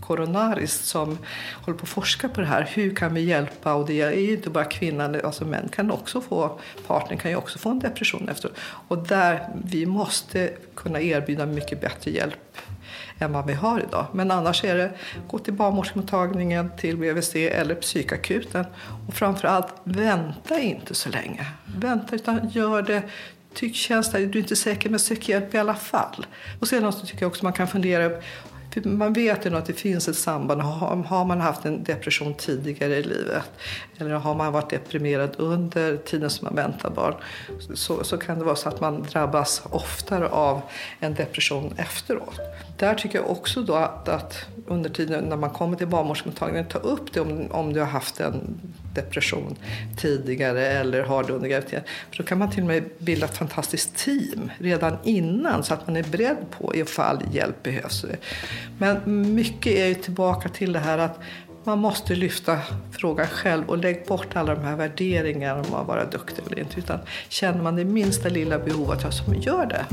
[0.00, 1.18] Coronaris som
[1.52, 2.70] håller på att forska på det här.
[2.72, 3.74] Hur kan vi hjälpa?
[3.74, 7.36] Och det är ju inte bara kvinnan, alltså män kan också få, partnern kan ju
[7.36, 8.56] också få en depression efteråt.
[8.88, 12.36] Och där vi måste kunna erbjuda mycket bättre hjälp
[13.18, 14.06] än vad vi har idag.
[14.12, 14.90] Men annars är det
[15.28, 18.64] gå till barnmorskemottagningen, till BVC eller psykakuten.
[19.08, 21.46] Och framförallt, vänta inte så länge.
[21.76, 23.02] Vänta, utan gör det
[23.54, 26.26] Tyck, du är inte säker, men sök hjälp i alla fall.
[26.60, 28.10] Och sen så tycker jag också man kan fundera
[28.84, 30.62] man vet ju att det finns ett samband.
[30.62, 33.44] Har man haft en depression tidigare i livet
[33.98, 37.14] eller har man varit deprimerad under tiden som man väntar barn
[37.74, 40.62] så, så kan det vara så att man drabbas oftare av
[41.00, 42.40] en depression efteråt.
[42.76, 46.78] Där tycker jag också då att, att under tiden när man kommer till barnmorskemottagningen ta
[46.78, 48.60] upp det om, om du har haft en
[48.94, 49.56] depression
[49.96, 51.84] tidigare eller har det under graviditeten.
[52.10, 55.86] För då kan man till och med bilda ett fantastiskt team redan innan så att
[55.86, 58.04] man är beredd på ifall hjälp behövs.
[58.78, 61.18] Men mycket är ju tillbaka till det här att
[61.64, 62.58] man måste lyfta
[62.92, 66.78] frågan själv och lägg bort alla de här värderingarna om att vara duktig eller inte.
[66.78, 69.86] Utan känner man det minsta lilla behovet, ja, så gör det.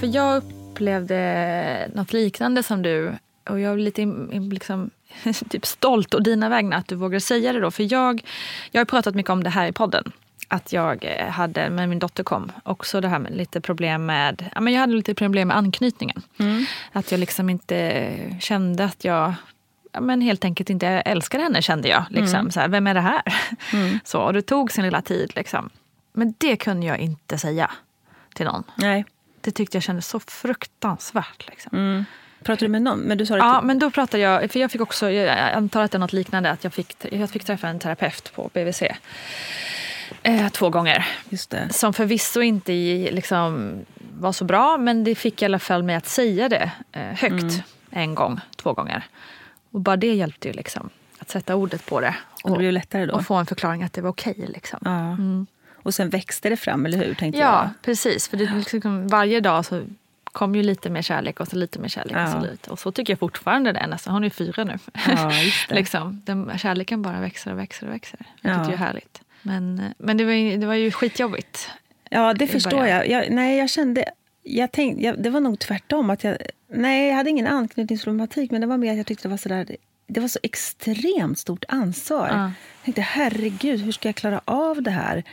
[0.00, 3.14] För jag upplevde något liknande som du
[3.48, 4.04] och jag är lite
[4.50, 4.90] liksom,
[5.50, 7.70] typ stolt å dina vägnar att du vågar säga det då.
[7.70, 8.24] För jag,
[8.70, 10.12] jag har pratat mycket om det här i podden.
[10.48, 14.50] Att jag eh, hade, när min dotter kom, också det här med lite problem med,
[14.54, 16.22] ja, men jag hade lite problem med anknytningen.
[16.38, 16.64] Mm.
[16.92, 18.06] Att jag liksom inte
[18.40, 19.34] kände att jag
[19.92, 22.04] ja, men helt enkelt inte älskade henne kände jag.
[22.10, 22.40] Liksom.
[22.40, 22.50] Mm.
[22.50, 23.22] Så här, vem är det här?
[23.72, 23.98] Mm.
[24.04, 25.32] Så, och det tog sin lilla tid.
[25.36, 25.70] Liksom.
[26.12, 27.70] Men det kunde jag inte säga
[28.34, 28.64] till någon.
[28.74, 29.04] Nej.
[29.40, 31.48] Det tyckte jag kändes så fruktansvärt.
[31.48, 31.78] Liksom.
[31.78, 32.04] Mm.
[32.42, 33.00] Pratade du med någon?
[33.00, 35.90] Men du sa ja, men då pratade jag, för jag fick också, jag antar att
[35.90, 38.82] det är något liknande, att jag fick, jag fick träffa en terapeut på BVC.
[40.22, 41.06] Eh, två gånger.
[41.28, 41.72] Just det.
[41.72, 42.72] Som förvisso inte
[43.10, 43.78] liksom,
[44.18, 47.32] var så bra, men det fick i alla fall mig att säga det eh, högt
[47.32, 47.62] mm.
[47.90, 49.04] en gång, två gånger.
[49.70, 52.16] Och bara det hjälpte ju liksom, att sätta ordet på det.
[52.26, 53.14] Och, och det blev lättare då?
[53.14, 54.34] Och få en förklaring att det var okej.
[54.38, 54.78] Okay, liksom.
[54.84, 54.90] ja.
[54.90, 55.46] mm.
[55.82, 57.14] Och sen växte det fram, eller hur?
[57.14, 57.70] Tänkte ja, jag.
[57.82, 58.28] precis.
[58.28, 59.82] För det, liksom, varje dag så
[60.24, 62.16] kom ju lite mer kärlek och så lite mer kärlek.
[62.16, 62.24] Ja.
[62.24, 62.70] Och, så lite.
[62.70, 63.86] och så tycker jag fortfarande det.
[63.86, 64.12] Nästan.
[64.14, 64.78] Hon är fyra nu.
[65.06, 65.32] Ja,
[65.68, 68.18] liksom, den, kärleken bara växer och växer och växer.
[68.36, 69.20] Tycker det är härligt.
[69.42, 71.70] Men, men det, var, det var ju skitjobbigt.
[72.10, 73.08] Ja, det förstår jag.
[73.08, 73.30] jag.
[73.30, 74.04] Nej, jag kände...
[74.42, 76.10] Jag tänkte, jag, det var nog tvärtom.
[76.10, 76.36] Att jag,
[76.68, 79.76] nej, jag hade ingen anknytningsproblematik, men det var mer att jag tyckte det var sådär
[80.12, 82.28] det var så extremt stort ansvar.
[82.28, 82.42] Ja.
[82.42, 85.24] Jag tänkte, herregud, hur ska jag klara av det här?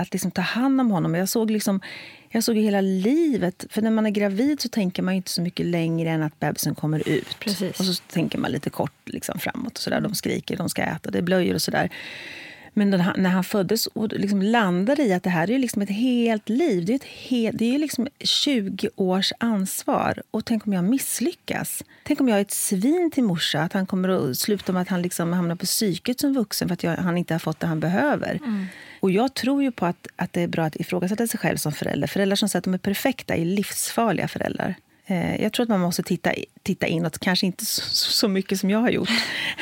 [0.00, 1.14] Att liksom ta hand om honom.
[1.14, 1.80] Jag såg, liksom,
[2.28, 3.66] jag såg hela livet.
[3.70, 6.74] För när man är gravid så tänker man inte så mycket längre än att bebisen
[6.74, 7.36] kommer ut.
[7.40, 7.80] Precis.
[7.80, 9.72] Och så tänker man lite kort liksom, framåt.
[9.72, 10.00] Och så där.
[10.00, 11.90] De skriker, de ska äta, det är blöjor och sådär.
[12.72, 15.82] Men när han, när han föddes och liksom landade i att det här är liksom
[15.82, 16.84] ett helt liv.
[16.84, 20.22] Det är, ett helt, det är liksom 20 års ansvar.
[20.30, 21.84] Och tänk om jag misslyckas?
[22.02, 23.62] Tänk om jag är ett svin till morsa?
[23.62, 26.72] Att han kommer att sluta med att han liksom hamnar på psyket som vuxen för
[26.72, 28.30] att jag, han inte har fått det han behöver.
[28.30, 28.66] Mm.
[29.00, 31.72] Och jag tror ju på att, att det är bra att ifrågasätta sig själv som
[31.72, 32.08] förälder.
[32.08, 34.74] Föräldrar som säger att de är perfekta är livsfarliga föräldrar.
[35.06, 38.70] Eh, jag tror att man måste titta, titta inåt, kanske inte så, så mycket som
[38.70, 39.10] jag har gjort.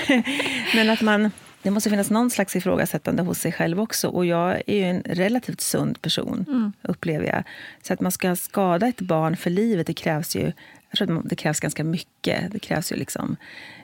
[0.75, 1.31] Men att man
[1.63, 4.09] det måste finnas någon slags ifrågasättande hos sig själv också.
[4.09, 6.73] Och jag är ju en relativt sund person, mm.
[6.83, 7.43] upplever jag.
[7.83, 10.53] Så att man ska skada ett barn för livet, det krävs ju
[10.91, 12.53] jag tror att det krävs ganska mycket.
[12.53, 13.37] Det krävs ju liksom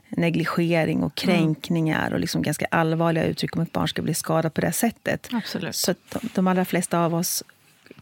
[0.09, 2.13] negligering och kränkningar mm.
[2.13, 5.29] och liksom ganska allvarliga uttryck om ett barn ska bli skadat på det sättet.
[5.33, 5.75] Absolut.
[5.75, 7.45] Så de, de allra flesta av oss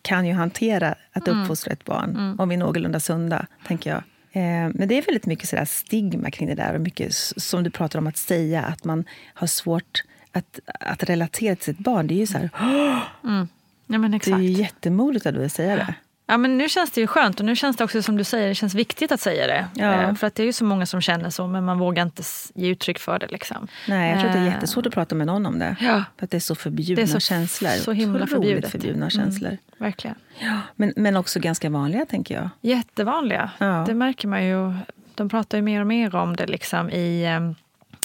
[0.03, 1.41] kan ju hantera att mm.
[1.41, 2.41] uppfostra ett barn mm.
[2.41, 4.03] om vi är någorlunda sunda, tänker jag.
[4.33, 6.75] Eh, men det är väldigt mycket sådär stigma kring det där.
[6.75, 11.57] Och mycket som du pratar om att säga, att man har svårt att, att relatera
[11.57, 12.07] till sitt barn.
[12.07, 12.51] Det är ju så här...
[13.25, 13.49] Mm.
[13.87, 14.37] Ja, men exakt.
[14.37, 15.95] Det är ju jättemodigt att du säga det.
[16.33, 18.49] Ja, men nu känns det ju skönt och nu känns det också som du säger,
[18.49, 19.67] det känns viktigt att säga det.
[19.75, 20.03] Ja.
[20.03, 22.23] Eh, för att det är ju så många som känner så men man vågar inte
[22.55, 23.27] ge uttryck för det.
[23.27, 23.69] Liksom.
[23.89, 24.53] Nej, jag tror att det är eh.
[24.53, 25.77] jättesvårt att prata med någon om det.
[25.81, 26.05] Ja.
[26.19, 27.71] För att det är så förbjudna det är så, känslor.
[27.71, 28.71] Så himla förbjudet.
[28.71, 29.49] förbjudna mm, känslor.
[29.49, 30.17] Mm, verkligen.
[30.39, 30.59] Ja.
[30.77, 32.49] Men, men också ganska vanliga tänker jag.
[32.61, 33.51] Jättevanliga.
[33.59, 33.85] Ja.
[33.87, 34.75] Det märker man ju.
[35.15, 37.27] De pratar ju mer och mer om det liksom i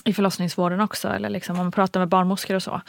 [0.08, 2.82] i förlossningsvården också, eller liksom om man pratar med barnmorskor och så.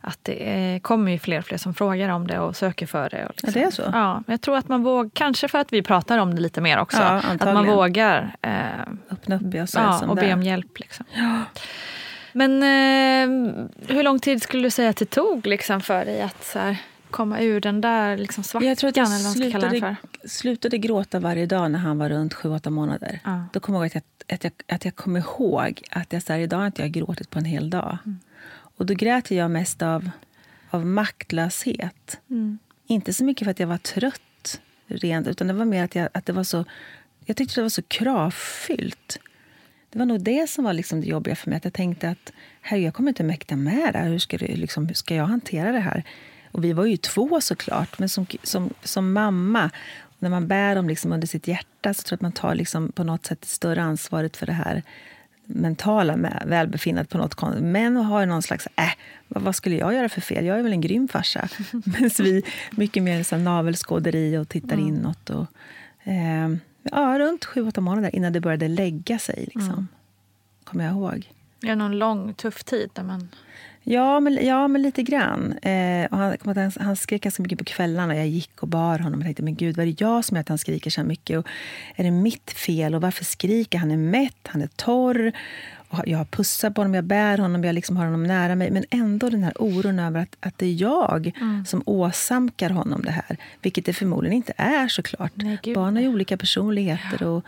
[0.00, 3.10] Att det är, kommer ju fler och fler som frågar om det och söker för
[3.10, 3.28] det.
[3.28, 3.46] Liksom.
[3.46, 3.82] Ja, det är så?
[3.92, 6.78] Ja, jag tror att man vågar, kanske för att vi pratar om det lite mer
[6.78, 6.98] också.
[6.98, 8.50] Ja, att man vågar eh,
[9.10, 10.78] Öppna upp och ja, och be om hjälp.
[10.78, 11.06] Liksom.
[12.32, 13.54] Men eh,
[13.88, 16.76] hur lång tid skulle du säga att det tog liksom, för dig att så här,
[17.10, 18.68] komma ur den där liksom, svackan?
[18.68, 23.20] Jag tror att jag slutade, slutade gråta varje dag när han var runt 7-8 månader.
[23.24, 23.44] Ja.
[23.52, 26.32] Då kommer jag ihåg att jag, att jag, att jag kom ihåg att jag så
[26.32, 27.98] här, idag inte jag gråtit på en hel dag.
[28.04, 28.18] Mm.
[28.76, 30.10] Och då grät jag mest av,
[30.70, 32.20] av maktlöshet.
[32.30, 32.58] Mm.
[32.86, 36.08] Inte så mycket för att jag var trött, rent, utan det var mer att, jag,
[36.14, 36.64] att det var så...
[37.26, 39.18] Jag tyckte det var så kravfyllt.
[39.90, 41.56] Det var nog det som var liksom det jobbiga för mig.
[41.56, 44.08] Att jag tänkte att Herre, jag kommer inte mäkta med det här.
[44.08, 46.04] Hur ska, det, liksom, hur ska jag hantera det här?
[46.52, 49.70] Och vi var ju två såklart, men som, som, som mamma
[50.18, 52.92] när man bär dem liksom under sitt hjärta så tror jag att man tar liksom
[52.92, 54.82] på något sätt det större ansvaret för det här
[55.46, 58.84] mentala välbefinnandet på något kon- Män har någon slags, äh,
[59.28, 60.44] vad, vad skulle jag göra för fel?
[60.46, 61.48] Jag är väl en grym farsa.
[61.72, 65.30] Medan vi mycket mer så navelskåderi och tittar inåt.
[65.30, 65.46] Och,
[66.02, 69.48] eh, ja, runt sju, åtta månader innan det började lägga sig.
[69.54, 69.88] Liksom.
[70.64, 71.30] Kommer jag ihåg.
[71.60, 73.28] Det är någon lång tuff tid där man...
[73.84, 75.52] Ja, men, ja, men lite grann.
[75.52, 78.16] Eh, och han, han, han skrek ganska mycket på kvällarna.
[78.16, 80.40] Jag gick och bar honom och tänkte, men gud, vad är det jag som gör
[80.40, 81.38] att han skriker så här mycket?
[81.38, 81.46] Och
[81.96, 82.94] är det mitt fel?
[82.94, 83.90] Och varför skriker han?
[83.90, 85.32] är mätt, han är torr.
[85.88, 88.70] Och jag har pussat på honom, jag bär honom, jag liksom har honom nära mig.
[88.70, 91.32] Men ändå den här oron över att, att det är jag
[91.66, 93.36] som åsamkar honom det här.
[93.62, 95.32] Vilket det förmodligen inte är såklart.
[95.34, 97.44] Nej, Barn har ju olika personligheter och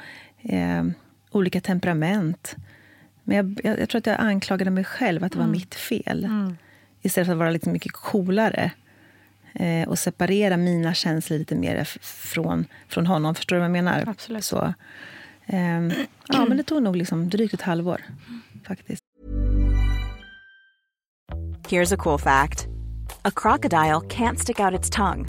[0.53, 0.85] eh,
[1.31, 2.57] olika temperament.
[3.27, 6.29] Men jag, jag, jag tror att jag anklagade mig själv att det var mitt fel.
[7.03, 8.71] Istället för att vara lite mycket coolare.
[9.55, 13.35] Eh, och separera mina känslor lite mer från, från honom.
[13.35, 14.05] Förstår du vad jag menar?
[14.07, 14.45] Absolut.
[14.45, 14.75] Så,
[15.47, 15.93] ehm,
[16.29, 18.03] ja, men det tog nog liksom drygt ett halvår.
[18.67, 19.03] Faktiskt.
[21.69, 22.67] Here's a cool fact
[23.25, 25.27] a crocodile can't stick out its tongue.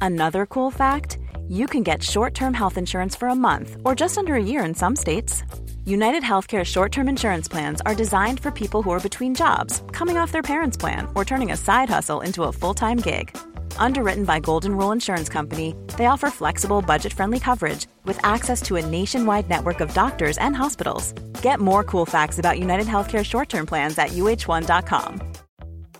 [0.00, 4.18] Another cool fact you can get short term health insurance for a month or just
[4.18, 5.44] under a year in some states.
[5.86, 10.16] United Healthcare short term insurance plans are designed for people who are between jobs, coming
[10.16, 13.36] off their parents' plan, or turning a side hustle into a full time gig.
[13.76, 18.76] Underwritten by Golden Rule Insurance Company, they offer flexible, budget friendly coverage with access to
[18.76, 21.12] a nationwide network of doctors and hospitals.
[21.42, 25.20] Get more cool facts about United Healthcare short term plans at uh1.com.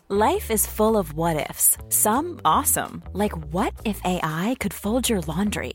[0.09, 1.77] Life is full of what ifs.
[1.91, 5.75] Some awesome, like what if AI could fold your laundry?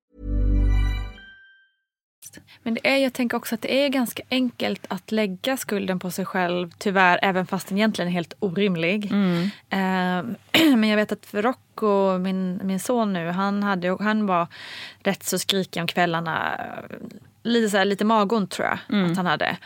[2.63, 6.11] Men det är, jag tänker också att det är ganska enkelt att lägga skulden på
[6.11, 9.11] sig själv, tyvärr, även fast den egentligen är helt orimlig.
[9.69, 10.23] Eh,
[10.75, 14.47] men jag vet att för Rocco, min, min son nu, han, hade, han var
[15.03, 16.59] rätt så skrikig om kvällarna.
[17.43, 19.57] lite, så här, lite magont tror jag att han hade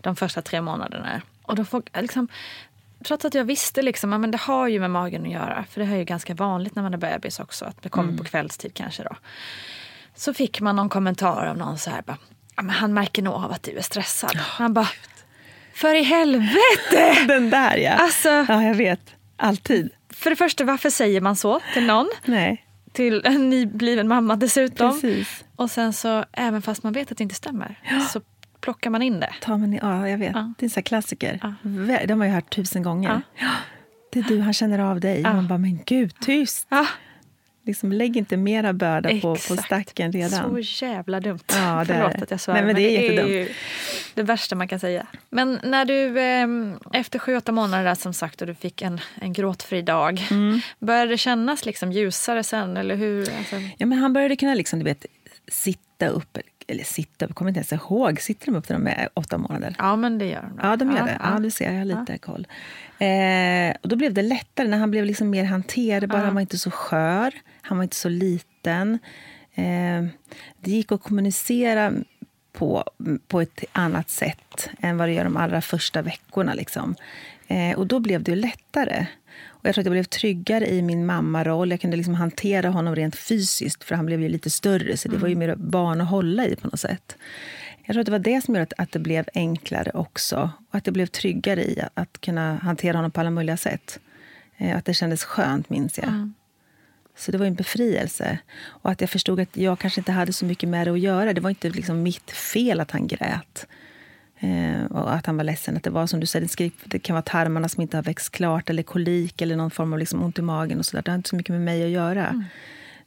[0.00, 1.22] de första tre månaderna.
[1.42, 2.28] Och då får, liksom,
[3.04, 5.64] trots att jag visste liksom, men det har ju med magen att göra.
[5.70, 7.64] För det är ju ganska vanligt när man är bebis också.
[7.64, 9.16] Att det kommer på kvällstid kanske då.
[10.18, 12.02] Så fick man någon kommentar av någon så här.
[12.02, 12.16] Bara,
[12.56, 14.38] ja, men han märker nog av att du är stressad.
[14.60, 14.88] man bara,
[15.74, 17.14] för i helvete!
[17.28, 17.90] Den där ja.
[17.92, 19.00] Alltså, Ja, jag vet.
[19.36, 19.90] Alltid.
[20.12, 22.08] för det första, varför säger man så till någon?
[22.24, 24.90] Nej, Till en nybliven mamma dessutom.
[24.92, 25.44] precis.
[25.56, 27.80] Och sen så, även fast man vet att det inte stämmer,
[28.12, 28.20] så
[28.60, 29.34] plockar man in det.
[29.40, 30.32] Ta mig, ja, jag vet.
[30.34, 30.52] Ja.
[30.58, 31.38] Det är en sån klassiker.
[31.42, 31.54] Ja.
[31.62, 33.08] Det har man ju hört tusen gånger.
[33.10, 33.20] Ja.
[33.46, 33.50] Ja.
[34.12, 35.20] Det är du, han känner av dig.
[35.20, 35.32] Ja.
[35.32, 36.66] Man bara, men gud, tyst!
[37.68, 40.64] Liksom, lägg inte mera börda på, på stacken redan.
[40.64, 41.40] Så jävla dumt.
[41.46, 42.22] Ja, det är Förlåt det.
[42.22, 42.54] att jag svär.
[42.54, 43.50] Nej, men det är ju jättedumt.
[44.14, 45.06] det värsta man kan säga.
[45.30, 49.00] Men när du eh, efter sju, åtta månader där, som sagt och du fick en,
[49.20, 50.26] en gråtfri dag.
[50.30, 50.60] Mm.
[50.78, 52.76] Började det kännas liksom ljusare sen?
[52.76, 53.20] Eller hur?
[53.38, 55.06] Alltså, Ja, men han började kunna liksom, du vet,
[55.48, 56.38] sitta upp.
[56.70, 58.20] Eller sitta jag kommer inte ens ihåg.
[58.20, 59.74] Sitter de upp när de är åtta månader?
[59.78, 60.60] ja, men det gör de.
[60.62, 61.18] Ja, de gör det.
[61.22, 62.46] Ja, du ser, jag har lite koll.
[62.98, 66.18] Eh, och då blev det lättare när han blev liksom mer hanterbar.
[66.18, 68.98] Han var inte så skör, han var inte så liten.
[69.54, 70.06] Eh,
[70.60, 71.92] det gick att kommunicera
[72.52, 72.84] på,
[73.28, 76.54] på ett annat sätt än vad det gör de allra första veckorna.
[76.54, 76.94] Liksom.
[77.48, 79.06] Eh, och då blev det lättare.
[79.68, 81.70] Jag tror att jag blev tryggare i min mammaroll.
[81.70, 84.96] Jag kunde liksom hantera honom rent fysiskt, för han blev ju lite större.
[84.96, 87.16] Så det var ju mer barn att hålla i på något sätt.
[87.84, 90.50] Jag tror att det var det som gjorde att, att det blev enklare också.
[90.68, 93.98] Och att det blev tryggare i att, att kunna hantera honom på alla möjliga sätt.
[94.56, 96.32] Eh, att det kändes skönt, minns jag.
[97.16, 98.38] Så det var en befrielse.
[98.60, 101.32] Och att jag förstod att jag kanske inte hade så mycket med det att göra.
[101.32, 103.66] Det var inte liksom mitt fel att han grät.
[104.40, 105.76] Eh, och att han var ledsen.
[105.76, 108.30] Att det var som du säger, skrik, det kan vara tarmarna som inte har växt
[108.32, 110.78] klart eller kolik eller någon form av liksom ont i magen.
[110.78, 111.02] och så där.
[111.02, 112.44] Det har inte så mycket med mig att göra.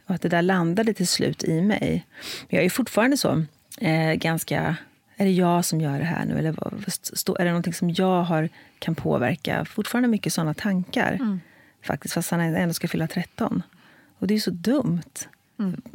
[0.07, 2.05] Och att det där landade till slut i mig.
[2.49, 3.43] Men jag är fortfarande så
[3.77, 4.75] eh, ganska...
[5.17, 6.37] Är det jag som gör det här nu?
[6.37, 6.55] Eller
[6.89, 9.65] stå- är det någonting som jag har, kan påverka?
[9.65, 11.39] Fortfarande mycket såna tankar.
[11.83, 13.63] Faktiskt, fast han ändå ska fylla 13.
[14.19, 15.01] Och det är så dumt.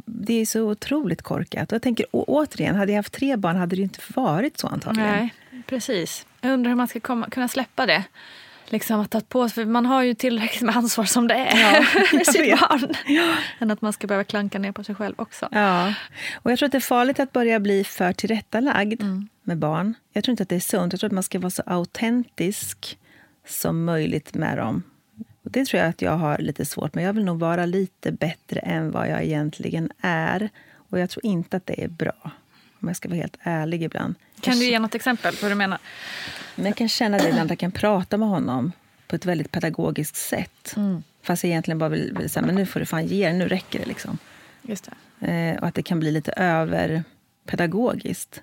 [0.04, 1.72] Det är så otroligt korkat.
[1.72, 4.66] Och jag tänker, å- återigen, hade jag haft tre barn hade det inte varit så
[4.66, 5.10] antagligen.
[5.10, 5.34] Nej,
[5.66, 6.26] precis.
[6.40, 8.04] Jag undrar hur man ska komma, kunna släppa det.
[8.68, 11.60] Liksom att ta på sig, för man har ju tillräckligt med ansvar som det är
[11.74, 12.60] Ja, med sitt vet.
[12.60, 12.94] barn.
[13.58, 15.48] Än att man ska behöva klanka ner på sig själv också.
[15.52, 15.94] Ja.
[16.34, 19.02] Och jag tror att det är farligt att börja bli för tillrättalagd
[19.42, 19.94] med barn.
[20.12, 20.92] Jag tror inte att det är sunt.
[20.92, 22.98] Jag tror att man ska vara så autentisk
[23.48, 24.82] som möjligt med dem.
[25.46, 27.04] Och det tror jag att jag har lite svårt med.
[27.04, 30.48] Jag vill nog vara lite bättre än vad jag egentligen är.
[30.90, 32.30] Och jag tror inte att det är bra.
[32.80, 34.14] Om jag ska vara helt ärlig ibland.
[34.40, 35.78] Kan jag, du ge något exempel på vad du menar?
[36.54, 38.72] Men jag kan känna det ibland att jag kan prata med honom
[39.06, 40.74] på ett väldigt pedagogiskt sätt.
[41.22, 43.48] Fast jag egentligen bara vill, vill säga, men nu får du fan ge dig, nu
[43.48, 43.86] räcker det.
[43.86, 44.18] liksom.
[44.62, 45.26] Just det.
[45.26, 48.42] Eh, och att det kan bli lite överpedagogiskt.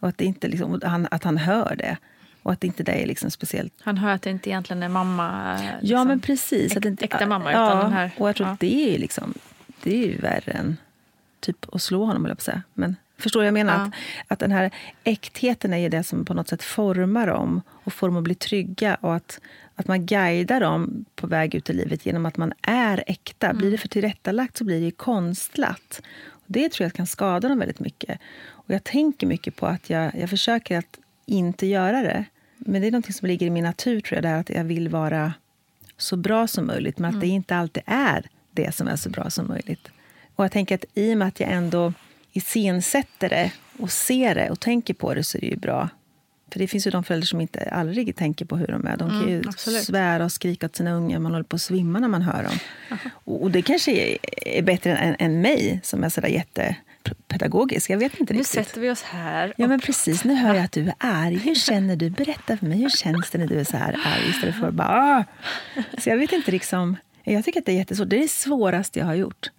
[0.00, 1.96] Och att, det inte liksom, och han, att han hör det.
[2.44, 3.72] Och att inte det är liksom speciellt...
[3.80, 5.58] Han hör att det inte egentligen är mamma.
[5.62, 6.08] Ja, liksom.
[6.08, 6.72] men precis.
[6.72, 8.56] äk- att det inte, äkta mamma, ja, utan den här- Och jag tror ja.
[8.60, 9.34] det är liksom,
[9.82, 10.76] det är ju värre än
[11.40, 12.62] typ att slå honom, jag på säga.
[12.74, 13.74] Men förstår vad jag menar?
[13.78, 13.82] Ja.
[13.82, 13.92] Att,
[14.32, 14.70] att den här
[15.04, 18.34] äktheten är ju det som på något sätt formar dem och får dem att bli
[18.34, 18.94] trygga.
[18.94, 19.40] Och att,
[19.74, 23.52] att man guidar dem på väg ut i livet genom att man är äkta.
[23.52, 23.72] Blir Mm.
[23.72, 26.00] det för tillrättalagt så blir det ju konstlat.
[26.28, 28.18] Och det tror jag kan skada dem väldigt mycket.
[28.46, 32.24] Och jag tänker mycket på att jag, jag försöker att inte göra det.
[32.66, 34.22] Men det är något som ligger i min natur, tror jag.
[34.22, 35.32] Det här att jag vill vara
[35.96, 39.30] så bra som möjligt, men att det inte alltid är det som är så bra
[39.30, 39.88] som möjligt.
[40.36, 41.92] Och jag tänker att i och med att jag ändå
[42.32, 45.88] iscensätter det och ser det och tänker på det så är det ju bra.
[46.52, 48.96] För det finns ju de föräldrar som inte aldrig tänker på hur de är.
[48.96, 49.84] De kan ju absolut.
[49.84, 51.18] svära och skrika åt sina ungar.
[51.18, 52.58] Man håller på att svimma när man hör dem.
[53.08, 56.28] Och och det kanske är, bättre än, än mig som är sådär
[57.08, 57.90] jättepedagogisk.
[57.90, 58.66] Jag vet inte Nu riktigt.
[58.66, 59.54] sätter vi oss här.
[59.56, 60.24] Ja, men precis.
[60.24, 61.36] Nu hör jag att du är arg.
[61.36, 62.10] Hur känner du?
[62.10, 62.78] Berätta för mig.
[62.78, 64.30] Hur känns det när du är så här arg?
[64.30, 64.88] Istället för bara...
[64.88, 65.24] Ah!
[65.98, 66.96] Så jag vet inte liksom...
[67.24, 68.08] Jag tycker att det är jättesvårt.
[68.08, 69.50] Det är det svåraste jag har gjort.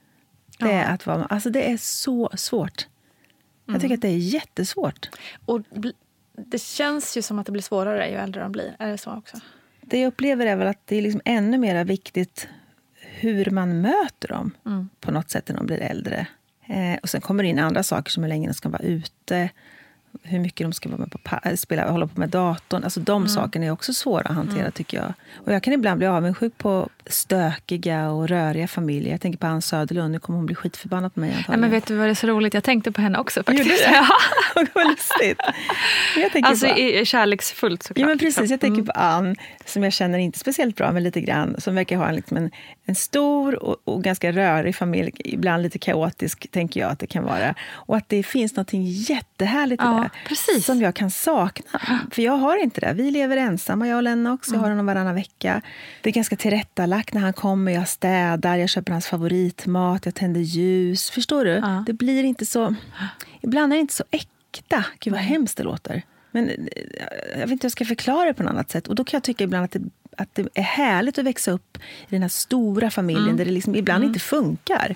[0.60, 2.88] Det är, att vara, alltså det är så svårt.
[3.66, 5.10] Jag tycker att det är jättesvårt.
[5.46, 5.62] Och
[6.38, 8.76] det känns ju som att det blir svårare ju äldre de blir.
[8.80, 9.38] Är det så också?
[9.82, 12.48] Det jag upplever är väl att det är liksom ännu mer viktigt
[13.02, 14.52] hur man möter dem
[15.00, 16.28] på något sätt när de blir äldre.
[16.68, 19.50] Eh, och Sen kommer det in andra saker som hur länge de ska vara ute,
[20.24, 22.84] hur mycket de ska vara med på pa- spela, hålla på med datorn.
[22.84, 25.14] Alltså de sakerna är också svåra att hantera, tycker jag.
[25.46, 29.12] Och Jag kan ibland bli avundsjuk på stökiga och röriga familjer.
[29.12, 31.86] Jag tänker på Ann Söderlund, nu kommer hon bli skitförbannad på mig Nej, men vet
[31.88, 32.54] du vad det är så roligt?
[32.54, 33.70] Jag tänkte på henne också faktiskt.
[33.70, 34.08] Gjorde Ja.
[34.74, 35.40] Vad lustigt.
[36.18, 38.02] Jag Alltså på, i- kärleksfullt såklart.
[38.02, 38.86] ja, men precis, jag tänker Mm.
[38.86, 39.36] på Ann,
[39.66, 42.52] som jag känner inte speciellt bra, men lite grann, som verkar ha en, liksom en,
[42.86, 47.24] en stor och, och ganska rörig familj, ibland lite kaotisk, tänker jag att det kan
[47.24, 47.56] vara.
[47.72, 48.70] Och att det finns något
[49.10, 50.66] jättehärligt i Ja, det, precis.
[50.66, 51.80] som jag kan sakna.
[52.12, 52.94] För jag har inte det.
[52.94, 54.48] Vi lever ensamma, jag och Lennox.
[54.48, 54.58] Mm.
[54.58, 55.62] Jag har honom varannan vecka.
[56.02, 57.72] Det är ganska tillrättalagt när han kommer.
[57.72, 61.10] Jag städar, jag köper hans favoritmat, jag tänder ljus.
[61.10, 61.52] Förstår du?
[61.52, 61.84] Ja.
[61.88, 62.76] Det blir inte så...
[63.42, 64.86] Ibland är det inte så äkta.
[65.00, 66.02] Gud, vad hemskt det låter.
[66.32, 66.56] Men eh,
[67.32, 68.88] jag vet inte hur jag ska förklara det på något annat sätt.
[68.88, 69.82] Och då kan jag tycka ibland att det,
[70.18, 73.38] att det är härligt att växa upp i den här stora familjen Mm.
[73.38, 74.96] där det liksom ibland inte funkar.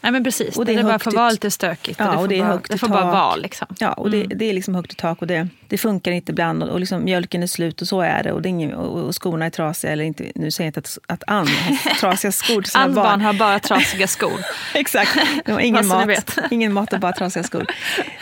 [0.00, 0.56] Nej, men precis.
[0.56, 1.98] Och det det, är bara får vara lite stökigt.
[1.98, 3.36] Ja, det får och det är bara, det får bara vara.
[3.36, 3.66] Liksom.
[3.78, 6.62] Ja, och det, det är liksom högt i tak och det, det funkar inte ibland.
[6.62, 8.32] Och, och liksom mjölken är slut och så är det.
[8.32, 9.92] Och, det är ingen, och, och skorna är trasiga.
[9.92, 12.94] Eller inte, nu säger jag inte att, att Ann har trasiga skor till sina Ann
[12.94, 14.40] barn har bara trasiga skor.
[14.74, 15.10] Exakt.
[15.44, 17.66] Det var ingen, mat, ingen mat och bara trasiga skor.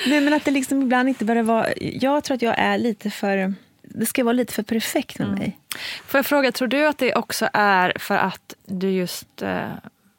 [0.07, 1.75] Nej, men att det liksom ibland inte bara var...
[1.77, 3.55] Jag tror att jag är lite för...
[3.83, 5.59] Det ska vara lite för perfekt med mig.
[6.07, 9.63] Får jag fråga, tror du att det också är för att du just eh,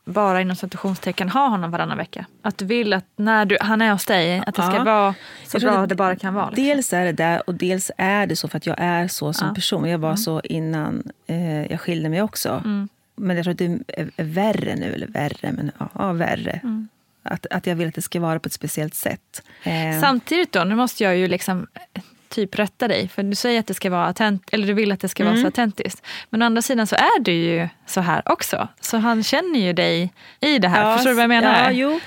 [0.05, 2.25] bara inom citationstecken har honom varannan vecka?
[2.41, 4.83] Att du vill att när du, han är hos dig, att det ska Ja.
[4.83, 5.15] vara
[5.47, 6.49] så bra att det bara kan vara?
[6.49, 6.63] Liksom.
[6.65, 9.45] Dels är det där och dels är det så för att jag är så som
[9.45, 9.47] Ja.
[9.47, 9.55] Mm.
[9.55, 9.89] person.
[9.89, 12.61] Jag var så innan eh, jag skilde mig också.
[13.15, 16.51] Men jag tror att det är, är värre nu, eller värre, men ja, ja värre.
[16.63, 16.87] Mm.
[17.23, 19.43] Att, att jag vill att det ska vara på ett speciellt sätt.
[19.63, 21.67] Eh, Samtidigt då, nu måste jag ju liksom
[22.39, 23.07] typ rätta dig.
[23.07, 25.33] För du säger att det ska vara autent, eller du vill att det ska vara
[25.33, 25.43] Mm.
[25.43, 26.05] så autentiskt.
[26.29, 28.67] Men å andra sidan så är du ju så här också.
[28.81, 30.95] Så han känner ju dig i det här.
[30.95, 31.63] Förstår du vad jag menar?
[31.63, 31.99] Ja, jo.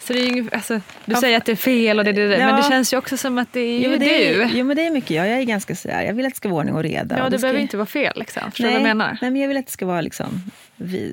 [0.00, 0.74] Så det är ju, alltså,
[1.04, 2.38] du Ja, säger att det är fel och det, det, det.
[2.38, 2.56] men Ja.
[2.56, 4.42] det känns ju också som att det är ju Jo men, det du.
[4.42, 5.28] är, jo, men det är mycket jag.
[5.28, 6.02] Jag är ganska sådär.
[6.02, 7.18] Jag vill att det ska vara ordning och reda.
[7.18, 8.12] ja, och det, ska, behöver inte vara fel.
[8.16, 8.42] Liksom.
[8.50, 9.18] Förstår du vad jag menar?
[9.22, 10.42] Nej, men jag vill att det ska vara liksom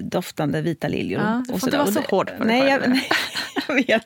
[0.02, 1.22] doftande vita liljor.
[1.22, 3.08] Ja, du får inte vara så det- hård för nej, jag, nej,
[3.68, 4.06] jag vet.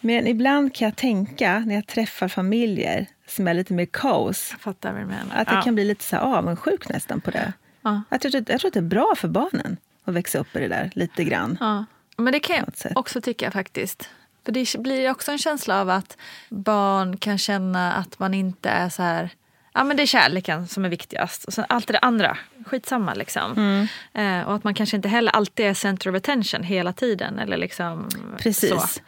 [0.00, 4.84] Men ibland kan jag tänka, när jag träffar familjer som är lite mer kaos, att
[4.84, 5.62] jag ja.
[5.62, 7.52] kan bli lite så här avundsjuk nästan på det.
[7.82, 8.02] Ja.
[8.08, 10.68] Jag, tror- jag tror att det är bra för barnen att växa upp i det
[10.68, 11.56] där lite grann.
[11.60, 11.84] Ja.
[12.16, 14.08] Men det kan jag också tycka faktiskt.
[14.44, 16.16] För det blir också en känsla av att
[16.48, 19.30] barn kan känna att man inte är så här...
[19.72, 21.44] Ja men det är kärleken som är viktigast.
[21.44, 23.52] Och sen allt det andra, skitsamma liksom.
[23.52, 23.86] Mm.
[24.14, 27.38] Eh, och att man kanske inte heller alltid är center of attention hela tiden.
[27.38, 28.70] Eller liksom Precis.
[28.70, 29.00] Så.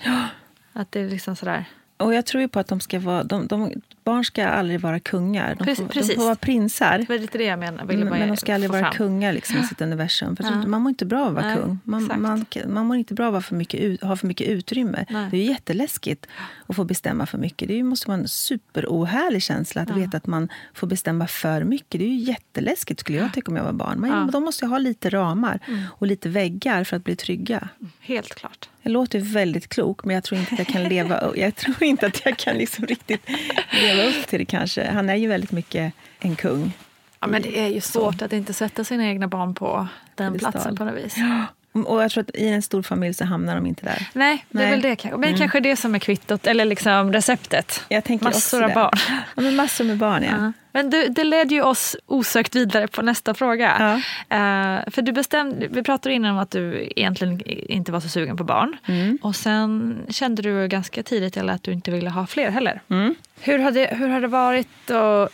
[0.73, 1.65] Att det är liksom sådär...
[1.97, 3.73] Och jag tror ju på att de ska vara, de, de,
[4.05, 5.55] barn ska aldrig vara kungar.
[5.59, 6.99] De, Precis, får, de får vara prinsar.
[6.99, 7.89] Det var lite det jag menade.
[7.89, 8.93] Ville Men, de ska aldrig vara fram.
[8.93, 10.37] kungar liksom, i sitt universum.
[10.37, 10.67] För Ja.
[10.67, 11.79] Man mår inte bra av att vara Nej, kung.
[11.85, 12.21] Man, exakt.
[12.21, 15.05] man, man mår inte bra av att för mycket, ha för mycket utrymme.
[15.11, 15.29] Nej.
[15.31, 16.27] Det är ju jätteläskigt
[16.67, 17.69] att få bestämma för mycket.
[17.69, 21.99] Det måste vara en superohärlig känsla att veta att man får bestämma för mycket.
[22.01, 23.99] Det är ju jätteläskigt skulle jag tycka om jag var barn.
[24.01, 24.17] Men Ja.
[24.17, 24.31] Mm.
[24.31, 27.69] de måste ju ha lite ramar och lite väggar för att bli trygga.
[28.01, 28.69] Helt klart.
[28.85, 32.07] Jag låter väldigt klok, men jag tror inte att jag kan leva Jag tror inte
[32.07, 33.29] att jag kan liksom riktigt
[33.83, 34.91] leva upp till det kanske.
[34.91, 36.73] Han är ju väldigt mycket en kung.
[37.21, 40.77] Ja, men det är ju svårt att inte sätta sina egna barn på den platsen
[40.77, 41.17] på något vis.
[41.73, 44.09] Och jag tror att i en stor familj så hamnar de inte där.
[44.13, 44.71] Nej, det är Nej.
[44.71, 45.19] väl det kanske.
[45.19, 47.85] Men kanske det som är kvittot, eller liksom receptet.
[47.89, 48.75] Jag tänker Massor av det.
[48.75, 48.93] barn.
[49.37, 50.31] Ja, men massor med barn, ja.
[50.31, 50.53] Ja.
[50.75, 53.95] Men du, det ledde ju oss osökt vidare på nästa fråga.
[54.29, 58.37] Eh, för du bestämde, vi pratade innan om att du egentligen inte var så sugen
[58.37, 58.77] på barn.
[58.87, 59.19] Mm.
[59.23, 62.81] Och sen kände du ganska tidigt eller att du inte ville ha fler heller.
[62.91, 63.15] Mm.
[63.41, 65.33] Hur, har det, hur har det varit att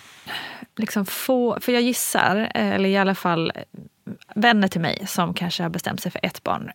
[0.77, 3.53] liksom få, för jag gissar, eh, eller i alla fall
[4.35, 6.71] vänner till mig som kanske har bestämt sig för ett barn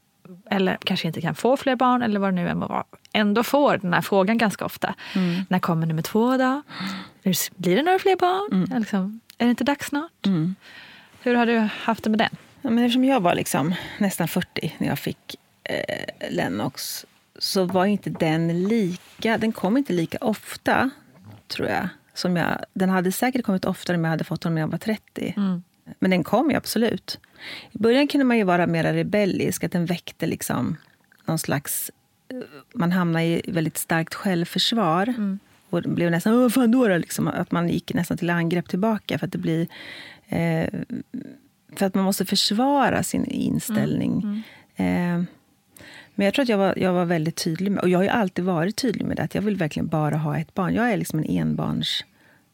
[0.51, 3.43] eller kanske inte kan få fler barn eller vad det nu än må vara, ändå
[3.43, 4.95] får den här frågan ganska ofta.
[5.15, 5.45] Mm.
[5.49, 6.61] När kommer nummer två då?
[7.55, 8.63] Blir det några fler barn?
[8.63, 10.25] Eller Liksom, är det inte dags snart?
[10.25, 10.55] Mm.
[11.21, 12.36] Hur har du haft det med den?
[12.61, 17.05] Ja, men eftersom jag var liksom nästan 40 när jag fick eh, Lennox
[17.39, 19.38] så var inte den lika...
[19.38, 20.89] Den kom inte lika ofta,
[21.47, 21.89] tror jag.
[22.13, 24.77] Som jag den hade säkert kommit oftare om jag hade fått honom när jag var
[24.77, 25.34] 30.
[25.99, 27.19] Men den kom ju absolut.
[27.71, 30.77] I början kunde man ju vara mer rebellisk, att den väckte liksom
[31.25, 31.91] någon slags...
[32.29, 32.38] eh,
[32.73, 35.13] Man hamnade i väldigt starkt självförsvar.
[35.69, 36.88] Och det blev nästan, "Åh, fan då?
[36.88, 39.19] då?" Liksom, att man gick nästan till angrepp tillbaka.
[39.19, 39.67] För att det blir...
[40.27, 40.69] Eh,
[41.75, 44.43] för att man måste försvara sin inställning.
[44.75, 45.23] Eh,
[46.15, 48.45] men jag tror att jag var, jag var väldigt tydlig med, och jag har alltid
[48.45, 50.73] varit tydlig med det, att jag vill verkligen bara ha ett barn.
[50.73, 52.05] Jag är liksom en enbarns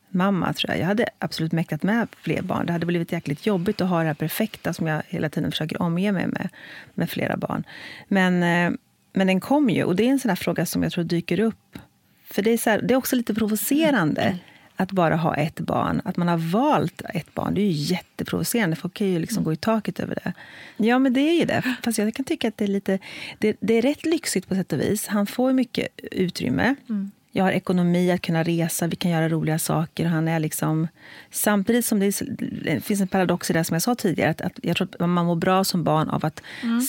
[0.09, 0.81] mamma, tror jag.
[0.81, 2.65] Jag hade absolut mäktat med fler barn.
[2.65, 5.81] Det hade blivit jäkligt jobbigt att ha det här perfekta som jag hela tiden försöker
[5.81, 6.49] omge mig med,
[6.93, 7.63] med flera barn.
[8.07, 8.79] Men, eh,
[9.13, 11.39] men den kom ju, och det är en sån här fråga som jag tror dyker
[11.39, 11.79] upp.
[12.25, 14.37] För det är, så här, det är också lite provocerande
[14.75, 18.75] att bara ha ett barn, att man har valt ett barn, det är ju jätteprovocerande.
[18.75, 20.33] Folk kan ju liksom gå i taket över det.
[20.77, 21.75] Ja, men det är ju det.
[21.83, 22.99] Fast jag kan tycka att det är lite...
[23.39, 25.07] Det, det är rätt lyxigt på sätt och vis.
[25.07, 26.75] Han får mycket utrymme.
[26.89, 27.11] Mm.
[27.31, 30.05] Jag har ekonomi att kunna resa, vi kan göra roliga saker.
[30.05, 30.87] Han är liksom,
[31.31, 32.25] samtidigt som det, är,
[32.63, 34.29] det finns en paradox i det som jag sa tidigare.
[34.29, 36.41] Att, att jag tror att man mår bra som barn av att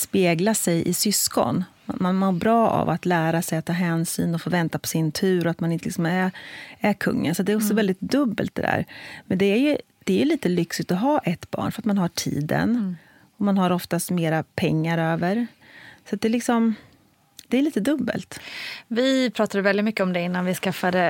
[0.03, 1.65] spegla sig i syskon.
[1.85, 5.47] Man mår bra av att lära sig att ta hänsyn och vänta på sin tur
[5.47, 6.31] och att man inte liksom är,
[6.81, 7.35] är kungen.
[7.35, 8.87] Så det är också väldigt dubbelt det där.
[9.27, 11.99] Men det är ju det är lite lyxigt att ha ett barn för att man
[11.99, 12.97] har tiden.
[13.37, 15.47] Och man har oftast mera pengar över.
[16.11, 16.75] Så det är liksom...
[17.51, 18.41] Det är lite dubbelt.
[18.89, 21.01] Vi pratade väldigt mycket om det innan vi skaffade,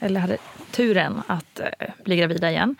[0.00, 0.36] eller hade
[0.70, 2.76] turen att eh, bli gravida igen.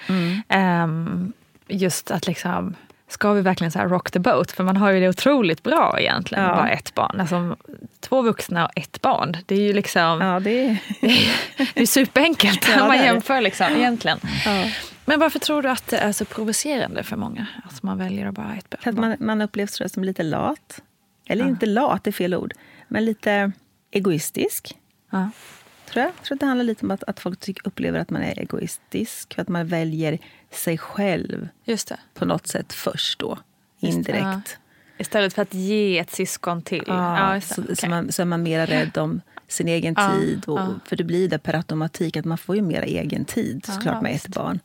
[0.49, 1.33] Ehm,
[1.69, 2.75] just att liksom,
[3.09, 4.53] ska vi verkligen så rock the boat?
[4.53, 6.55] För man har ju det otroligt bra egentligen, Ja.
[6.55, 7.21] bara ett barn.
[7.21, 7.57] Alltså,
[8.01, 9.37] två vuxna och ett barn.
[9.47, 10.77] Det är ju liksom, Ja, det är...
[11.75, 14.19] det är superenkelt Ja, om man jämför liksom, egentligen.
[14.45, 14.65] Ja.
[15.05, 17.47] Men varför tror du att det är så provocerande för många?
[17.65, 18.81] Att man väljer att bara ha ett barn?
[18.83, 20.81] För att man, man upplevs tror jag, som lite lat.
[21.27, 22.53] Eller inte lat, det är fel ord.
[22.89, 23.53] Men lite
[23.91, 24.77] egoistisk.
[25.11, 25.31] Ja.
[25.87, 26.13] Tror jag.
[26.19, 28.39] jag tror att det handlar lite om att, att folk tycker, upplever att man är
[28.39, 29.35] egoistisk.
[29.35, 30.19] För att man väljer
[30.51, 31.49] sig själv
[32.15, 33.39] på något sätt först då.
[33.81, 34.59] Indirekt.
[34.99, 36.85] Istället för att ge ett syskon till.
[36.87, 37.41] Ja, det.
[37.41, 37.77] så, Okej.
[37.77, 40.45] så, man, så är man mer rädd om sin egen Ja, tid.
[40.47, 40.75] Och, ja.
[40.85, 44.01] För det blir det per automatik, att man får ju mer egen tid såklart Ja,
[44.01, 44.61] med ett barn.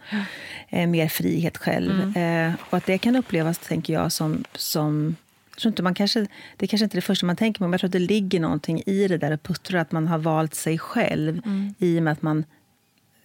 [0.70, 2.02] Eh, mer frihet själv.
[2.16, 2.50] Mm.
[2.50, 4.44] Eh, och att det kan upplevas, tänker jag, som...
[4.56, 5.16] som
[5.60, 6.20] tror inte man kanske,
[6.58, 8.00] det är kanske inte är det första man tänker på, men jag tror att det
[8.00, 11.74] ligger någonting i det där och puttrar, att man har valt sig själv Mm.
[11.80, 12.46] i och med att man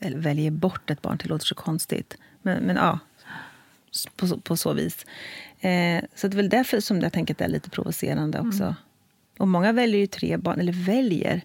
[0.01, 1.16] väljer bort ett barn.
[1.22, 2.16] Det låter så konstigt.
[2.43, 2.99] Men, men ja,
[4.16, 5.07] på, så- på så vis.
[5.61, 8.74] Eh, så det är väl därför som jag tänker att det är lite provocerande också.
[9.39, 11.41] Och många väljer ju tre barn, eller väljer.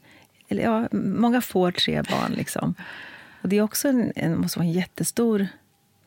[0.48, 2.32] Eller ja, många får tre barn.
[2.34, 2.76] Liksom.
[3.42, 5.48] Och det är också en, en, måste vara en jättestor...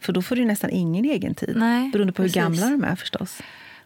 [0.00, 1.56] För då får du nästan ingen egen tid.
[1.56, 2.36] Nej, beroende på precis.
[2.36, 3.40] hur gamla de är förstås.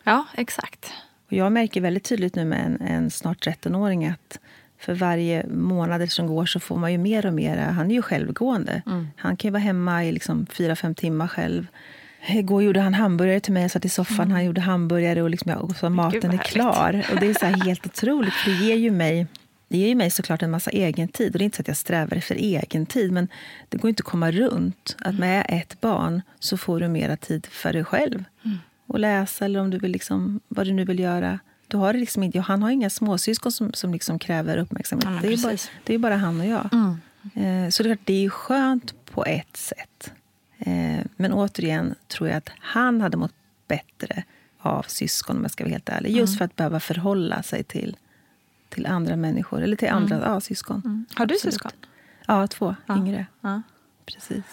[0.06, 0.92] Ja, exakt.
[1.26, 4.38] Och jag märker väldigt tydligt nu med en, en snart 13-åring att
[4.78, 7.56] för varje månad som går så får man ju mer och mer...
[7.56, 8.82] Han är ju självgående.
[9.16, 11.66] Han kan ju vara hemma i liksom fyra, fem timmar själv.
[12.28, 13.62] Igår gjorde han hamburgare till mig.
[13.62, 17.06] Jag satt i soffan, han gjorde hamburgare och, liksom, och så maten är klar.
[17.12, 19.26] Och det är så helt otroligt, för det ger ju mig
[19.68, 21.32] det ger ju mig såklart en massa egen tid.
[21.32, 23.28] Och det är inte så att jag strävar efter egen tid, men
[23.68, 27.46] det går inte att komma runt att med ett barn så får du mera tid
[27.46, 28.24] för dig själv.
[28.86, 31.38] Och läsa eller om du vill liksom, vad du nu vill göra.
[31.68, 35.08] Du har det liksom inte, han har inga småsyskon som, som liksom kräver uppmärksamhet.
[35.10, 36.64] Ja, det, är bara, det är bara han och jag.
[37.34, 40.12] Eh, så det är, det är skönt på ett sätt.
[40.58, 43.34] Eh, men återigen tror jag att han hade mått
[43.68, 44.24] bättre
[44.58, 46.16] av syskon, om jag ska vara helt ärlig.
[46.16, 47.96] Just för att behöva förhålla sig till,
[48.68, 49.62] till andra människor.
[49.62, 51.06] Eller till andra ja, syskon.
[51.14, 51.54] Har du Absolut.
[51.54, 51.72] syskon?
[52.26, 53.26] Ja, två yngre.
[53.40, 53.62] Ja.
[54.06, 54.44] Precis.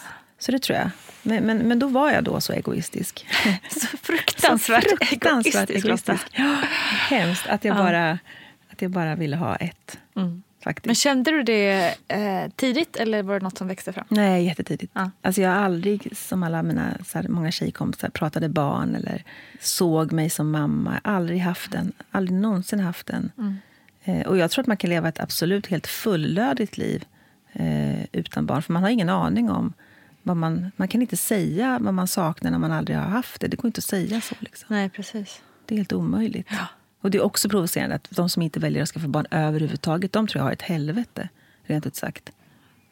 [0.44, 0.90] Så det tror jag.
[1.22, 3.26] Men, men, men då var jag då så egoistisk.
[3.70, 5.86] Så fruktansvärt, Så fruktansvärt egoistisk.
[5.86, 6.26] Egoistisk.
[6.32, 6.56] Ja,
[7.08, 8.18] hemskt att jag, bara,
[8.70, 9.98] att jag bara ville ha ett.
[10.64, 10.86] Faktiskt.
[10.86, 14.04] Men kände du det eh, tidigt eller var det något som växte fram?
[14.08, 14.92] Nej, jättetidigt.
[14.94, 15.10] Ja.
[15.22, 19.24] Alltså jag har aldrig, som alla mina så här, många tjejkompisar, pratade barn eller
[19.60, 21.00] såg mig som mamma.
[21.04, 21.92] Aldrig haft den.
[22.10, 23.32] Aldrig någonsin haft den.
[24.04, 27.04] Eh, och jag tror att man kan leva ett absolut helt fullödigt liv
[27.52, 28.62] eh, utan barn.
[28.62, 29.72] För man har ingen aning om
[30.24, 30.70] vad man...
[30.76, 33.48] Man kan inte säga vad man saknar när man aldrig har haft det.
[33.48, 34.34] Det går inte att säga så.
[34.38, 34.66] Liksom.
[34.70, 35.42] Nej, precis.
[35.66, 36.48] Det är helt omöjligt.
[37.00, 40.26] Och det är också provocerande att de som inte väljer att skaffa barn överhuvudtaget, de
[40.26, 41.28] tror jag har ett helvete,
[41.64, 42.30] rent ut sagt.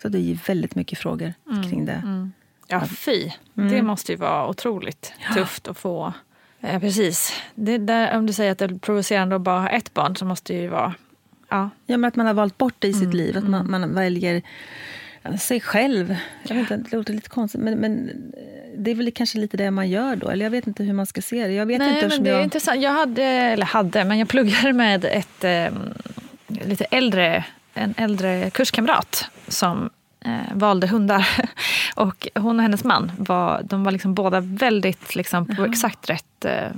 [0.03, 1.35] Så det är väldigt mycket frågor
[1.71, 2.31] kring det.
[2.69, 3.31] Ja, fy.
[3.55, 6.13] Det måste ju vara otroligt tufft att få.
[6.61, 7.33] Ja, precis.
[7.55, 10.25] Det där, om du säger att det är provocerande att bara ha ett barn så
[10.25, 10.95] måste det ju vara...
[11.49, 13.39] Ja, Ja, men att man har valt bort det i sitt liv.
[13.39, 14.41] Att man, man väljer ja,
[15.41, 16.17] sig själv.
[16.43, 18.11] Jag vet inte, det låter lite konstigt, men, men
[18.77, 20.29] det är väl kanske lite det man gör då.
[20.29, 21.53] Eller jag vet inte hur man ska se det.
[21.53, 22.45] Jag vet Nej, inte men det är jag...
[22.45, 22.83] intressant.
[22.83, 25.67] Jag hade, eller hade, men jag pluggade med ett eh,
[26.47, 27.45] lite äldre,
[27.75, 29.91] en äldre kurskamrat som
[30.25, 31.29] eh, valde hundar.
[31.95, 36.45] Och hon och hennes man var, de var liksom båda väldigt liksom, på exakt rätt
[36.45, 36.71] eh,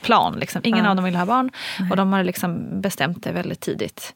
[0.00, 0.36] plan.
[0.38, 0.60] Liksom.
[0.64, 0.90] Ingen Ja.
[0.90, 1.50] av dem ville ha barn
[1.90, 4.14] och de hade liksom bestämt det väldigt tidigt.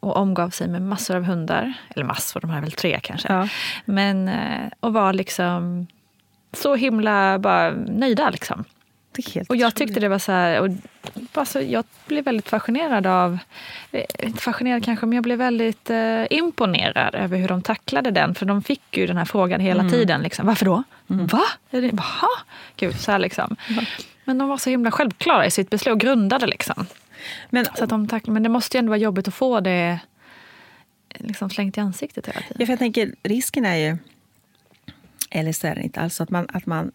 [0.00, 1.72] Och omgav sig med massor av hundar.
[1.88, 3.32] Eller massor, de hade väl tre kanske.
[3.32, 3.48] Ja.
[3.84, 5.86] Men, eh, och var liksom
[6.52, 8.30] så himla bara nöjda.
[8.30, 8.64] Liksom.
[9.34, 10.68] Är Och jag tyckte det var så här, och
[11.34, 13.38] bara så, jag blev väldigt fascinerad av,
[13.92, 18.34] eh, inte fascinerad kanske, men jag blev väldigt eh, imponerad över hur de tacklade den.
[18.34, 19.92] För de fick ju den här frågan hela Mm.
[19.92, 20.20] tiden.
[20.22, 20.82] Liksom, Varför då?
[21.06, 21.42] Va?
[21.70, 22.28] Är det, Jaha?
[22.76, 23.56] Gud, så här liksom.
[24.24, 26.86] Men de var så himla självklara i sitt beslut och grundade liksom.
[27.50, 30.00] Men, Så att de tack, men det måste ju ändå vara jobbigt att få det
[31.14, 32.56] liksom slängt i ansiktet hela tiden.
[32.60, 33.96] Ja, för jag tänker, risken är ju
[35.30, 36.20] Eller så är den inte alls.
[36.20, 36.92] Att man, att man,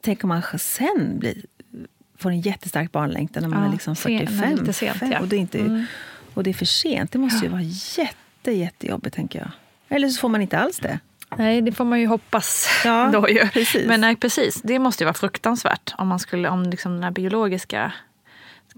[0.00, 1.44] tänk om man sen blir,
[2.18, 4.56] får en jättestark barnlängtan när man Ja, är liksom sen- 45.
[4.56, 5.20] lite sent, fem, ja.
[5.20, 5.84] och, det är inte, Mm.
[6.34, 7.12] och det är för sent.
[7.12, 7.62] Det måste ju vara
[7.96, 9.50] jätte, jättejobbigt, tänker jag.
[9.88, 10.98] Eller så får man inte alls det.
[11.36, 13.48] Nej, det får man ju hoppas Ja, då ju.
[13.48, 13.86] precis.
[13.86, 14.62] Men nej, precis.
[14.62, 17.92] Det måste ju vara fruktansvärt om, man skulle, om liksom den här biologiska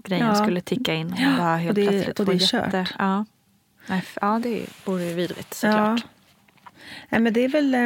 [0.03, 0.35] grejen Ja.
[0.35, 1.07] skulle ticka in.
[1.13, 2.63] Och bara helt och det plötsligt och det är kört.
[2.73, 3.25] jätte, ja.
[3.87, 6.05] Nej, f- ja, det vore ju vidrigt såklart.
[7.09, 7.73] Nej, men det är väl...
[7.75, 7.79] eh,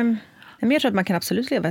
[0.60, 1.70] Men jag tror att man kan absolut leva...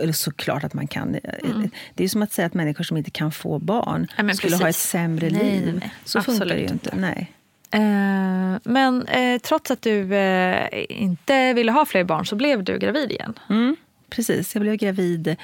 [0.00, 1.14] Eller såklart att man kan.
[1.44, 1.70] Mm.
[1.94, 4.60] Det är som att säga att människor som inte kan få barn men skulle ha
[4.60, 4.90] ett precis.
[4.90, 5.64] sämre Nej, liv.
[5.64, 5.92] nej, nej.
[6.04, 6.96] Så funkar det ju Absolut inte.
[6.96, 7.32] Nej.
[7.70, 12.78] Eh, men eh, trots att du eh, inte ville ha fler barn så blev du
[12.78, 13.38] gravid igen.
[13.50, 13.76] Mm,
[14.10, 14.54] precis.
[14.54, 15.36] Jag blev gravid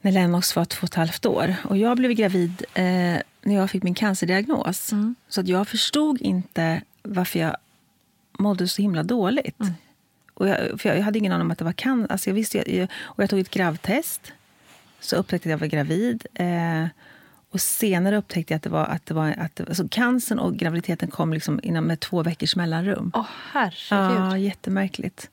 [0.00, 1.54] när Lennox var två och ett halvt år.
[1.64, 3.16] Och jag blev gravid eh,
[3.48, 4.92] när jag fick min cancerdiagnos.
[4.92, 5.14] Mm.
[5.28, 7.56] Så att jag förstod inte varför jag
[8.38, 9.60] mådde så himla dåligt.
[9.60, 9.72] Mm.
[10.34, 12.12] Och jag, för jag hade ingen aning om att det var cancer.
[12.12, 14.32] Alltså jag visste, jag, och jag tog ett gravtest.
[15.00, 16.26] Så upptäckte jag att jag var gravid.
[16.34, 16.86] Eh,
[17.50, 21.10] och senare upptäckte jag att det var, att det var att alltså cancern och graviditeten
[21.10, 23.12] kom liksom inom ett två veckors mellanrum.
[23.14, 24.20] Åh, herregud.
[24.20, 25.30] Ja, jättemärkligt.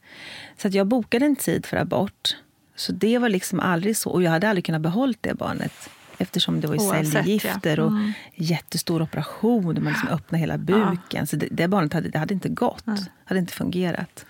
[0.58, 2.36] Så att jag bokade en tid för abort.
[2.76, 4.10] Så det var liksom aldrig så.
[4.10, 5.90] Och jag hade aldrig kunnat behålla det barnet.
[6.18, 7.84] Eftersom det var ju Oavsett, cellgifter ja.
[7.84, 8.12] och Mm.
[8.36, 9.64] jättestor operation.
[9.84, 11.28] Man liksom öppnade hela buken.
[11.28, 12.84] Så det, det barnet hade, det hade inte gått.
[13.26, 14.26] hade inte fungerat.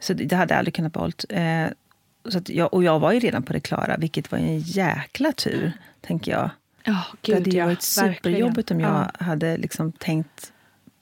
[0.00, 1.12] Så det, det hade jag aldrig kunnat behålla.
[1.28, 1.70] Eh,
[2.28, 5.32] så att jag, och jag var ju redan på det klara, vilket var en jäkla
[5.32, 6.50] tur, tänker jag.
[6.84, 7.64] Ja, det hade gud ju ja.
[7.66, 8.14] varit verkligen.
[8.14, 9.24] superjobbigt om jag Ja.
[9.24, 10.52] hade liksom tänkt,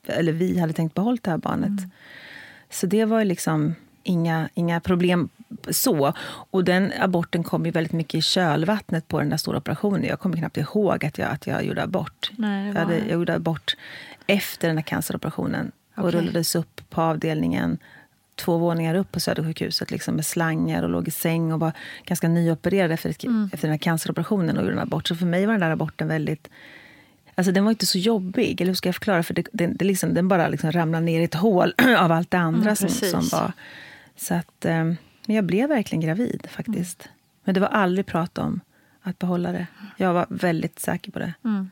[0.06, 1.68] eller vi hade tänkt behålla det här barnet.
[1.68, 1.90] Mm.
[2.70, 3.74] Så det var ju liksom
[4.08, 5.28] inga, inga problem
[5.70, 6.12] så.
[6.50, 10.04] Och den aborten kom ju väldigt mycket i kölvattnet på den där stora operationen.
[10.04, 12.30] Jag kommer knappt ihåg att jag, att jag gjorde abort.
[12.36, 13.76] Nej, jag, hade, jag gjorde abort
[14.26, 15.72] efter den här canceroperationen.
[15.96, 16.20] Och Okej.
[16.20, 17.78] rullades upp på avdelningen
[18.34, 21.72] två våningar upp på Södersjukhuset liksom med slangar och låg i säng och var
[22.04, 23.50] ganska nyopererad efter, ett, Mm.
[23.52, 25.08] efter den här canceroperationen och gjorde en abort.
[25.08, 26.48] Så för mig var den där aborten väldigt...
[27.34, 29.22] Alltså den var inte så jobbig, eller hur ska jag förklara?
[29.22, 32.30] För det, det, det liksom, den bara liksom ramlade ner i ett hål av allt
[32.30, 33.52] det andra Mm, som, som var.
[34.20, 34.84] Så att, eh,
[35.26, 37.02] men jag blev verkligen gravid faktiskt.
[37.02, 37.14] Mm.
[37.44, 38.60] Men det var aldrig prat om
[39.02, 39.66] att behålla det.
[39.96, 41.32] Jag var väldigt säker på det.
[41.44, 41.70] Mm.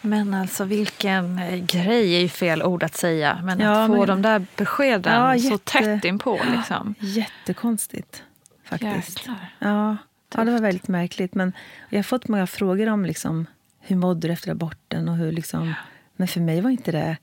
[0.00, 3.40] Men alltså vilken eh, grej är ju fel ord att säga.
[3.44, 6.40] Men Ja, att få men- de där beskeden Ja, så jätte- tätt inpå.
[6.56, 6.94] Liksom.
[7.00, 8.22] Jättekonstigt
[8.64, 9.18] faktiskt.
[9.18, 9.54] Jäklar.
[9.58, 9.96] Ja,
[10.34, 11.34] ja, det var väldigt märkligt.
[11.34, 11.52] Men
[11.88, 13.46] jag har fått många frågor om liksom,
[13.80, 15.08] hur mådde du efter aborten.
[15.08, 15.74] Och hur liksom,
[16.16, 17.16] Men för mig var inte det...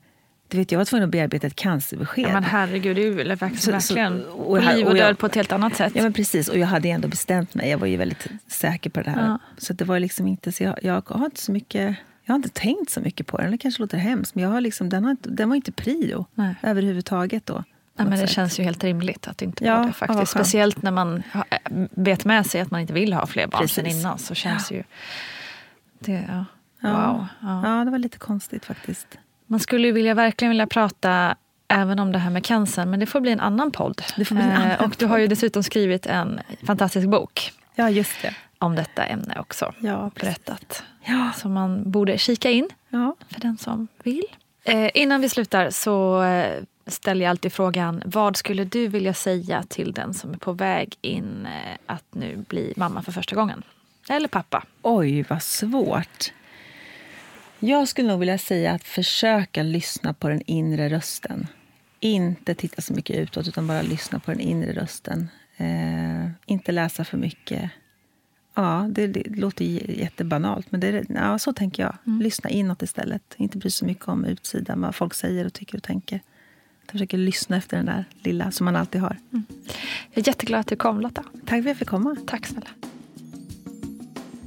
[0.48, 2.24] Du vet, jag var tvungen att bearbeta ett cancerbesked.
[2.24, 5.18] Ja, men herregud, det är ju verkligen, Så- så- och här- liv och jag- död
[5.18, 5.92] på ett helt annat sätt.
[5.96, 6.48] Ja, men precis.
[6.48, 7.70] Och jag hade ändå bestämt mig.
[7.70, 9.26] Jag var ju väldigt säker på det här.
[9.26, 9.38] Ja.
[9.58, 10.52] Så det var liksom inte...
[10.52, 11.96] Så jag, jag har inte så mycket...
[12.24, 13.50] Jag har inte tänkt så mycket på den.
[13.50, 16.54] Det kanske låter hemskt, men jag har liksom, den, har den var inte prio Nej.
[16.62, 17.46] överhuvudtaget.
[17.46, 17.64] Då,
[17.96, 18.30] Ja, men det sätt.
[18.30, 19.86] känns ju helt rimligt att inte Ja, det.
[19.86, 20.18] ja, faktiskt.
[20.18, 20.28] skönt.
[20.28, 21.22] Speciellt när man
[21.90, 24.18] vet med sig att man inte vill ha fler barn sen innan.
[24.18, 24.82] Så känns ju...
[25.98, 26.44] Det, ja.
[26.80, 27.12] Ja.
[27.12, 27.26] Wow.
[27.40, 27.78] Ja.
[27.78, 29.18] Ja, det var lite konstigt faktiskt.
[29.46, 31.36] Man skulle ju vilja, verkligen vilja prata
[31.68, 34.02] även om det här med cancer, men det får bli en annan podd.
[34.30, 38.34] En Eh, annan och du har ju dessutom skrivit en fantastisk bok Ja, just det.
[38.58, 39.74] om detta ämne också.
[39.80, 40.82] Ja, berättat.
[41.04, 41.32] Ja.
[41.36, 43.16] Som man borde kika in Ja.
[43.28, 44.24] för den som vill.
[44.64, 49.62] Eh, innan vi slutar så eh, ställer jag alltid frågan vad skulle du vilja säga
[49.68, 53.62] till den som är på väg in eh, att nu bli mamma för första gången?
[54.08, 54.64] Eller pappa.
[54.82, 56.32] Oj, vad svårt.
[57.58, 61.46] Jag skulle nog vilja säga att försöka lyssna på den inre rösten.
[62.00, 65.28] Inte titta så mycket utåt, utan bara lyssna på den inre rösten.
[65.56, 67.70] Eh, inte läsa för mycket.
[68.54, 71.96] Ja, det, det låter jättebanalt, men det, ja, så tänker jag.
[72.22, 73.34] Lyssna inåt istället.
[73.36, 76.20] Inte bry sig så mycket om utsidan, vad folk säger och tycker och tänker.
[76.86, 79.16] Jag försöker lyssna efter den där lilla som man alltid har.
[80.10, 81.22] Jag är jätteglad att du kom Lotta.
[81.32, 82.16] Tack för att jag fick komma.
[82.26, 82.68] Tack snälla.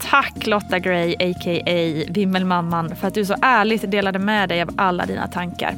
[0.10, 2.05] Tack Lotta Gray, a.k.a.
[2.10, 5.76] Vimmelmamman, för att du så ärligt delade med dig av alla dina tankar.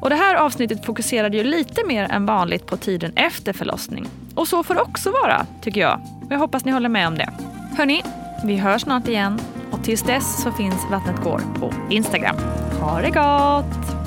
[0.00, 4.06] Och det här avsnittet fokuserade ju lite mer än vanligt på tiden efter förlossning.
[4.34, 6.00] Och så får det också vara, tycker jag.
[6.26, 7.32] Och Jag hoppas ni håller med om det.
[7.76, 8.02] Hörni,
[8.44, 9.40] vi hörs snart igen.
[9.70, 12.36] Och tills dess så finns Vattnet går på Instagram.
[12.80, 13.98] Ha det gott!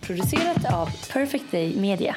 [0.00, 2.16] Producerat av Perfect Day Media.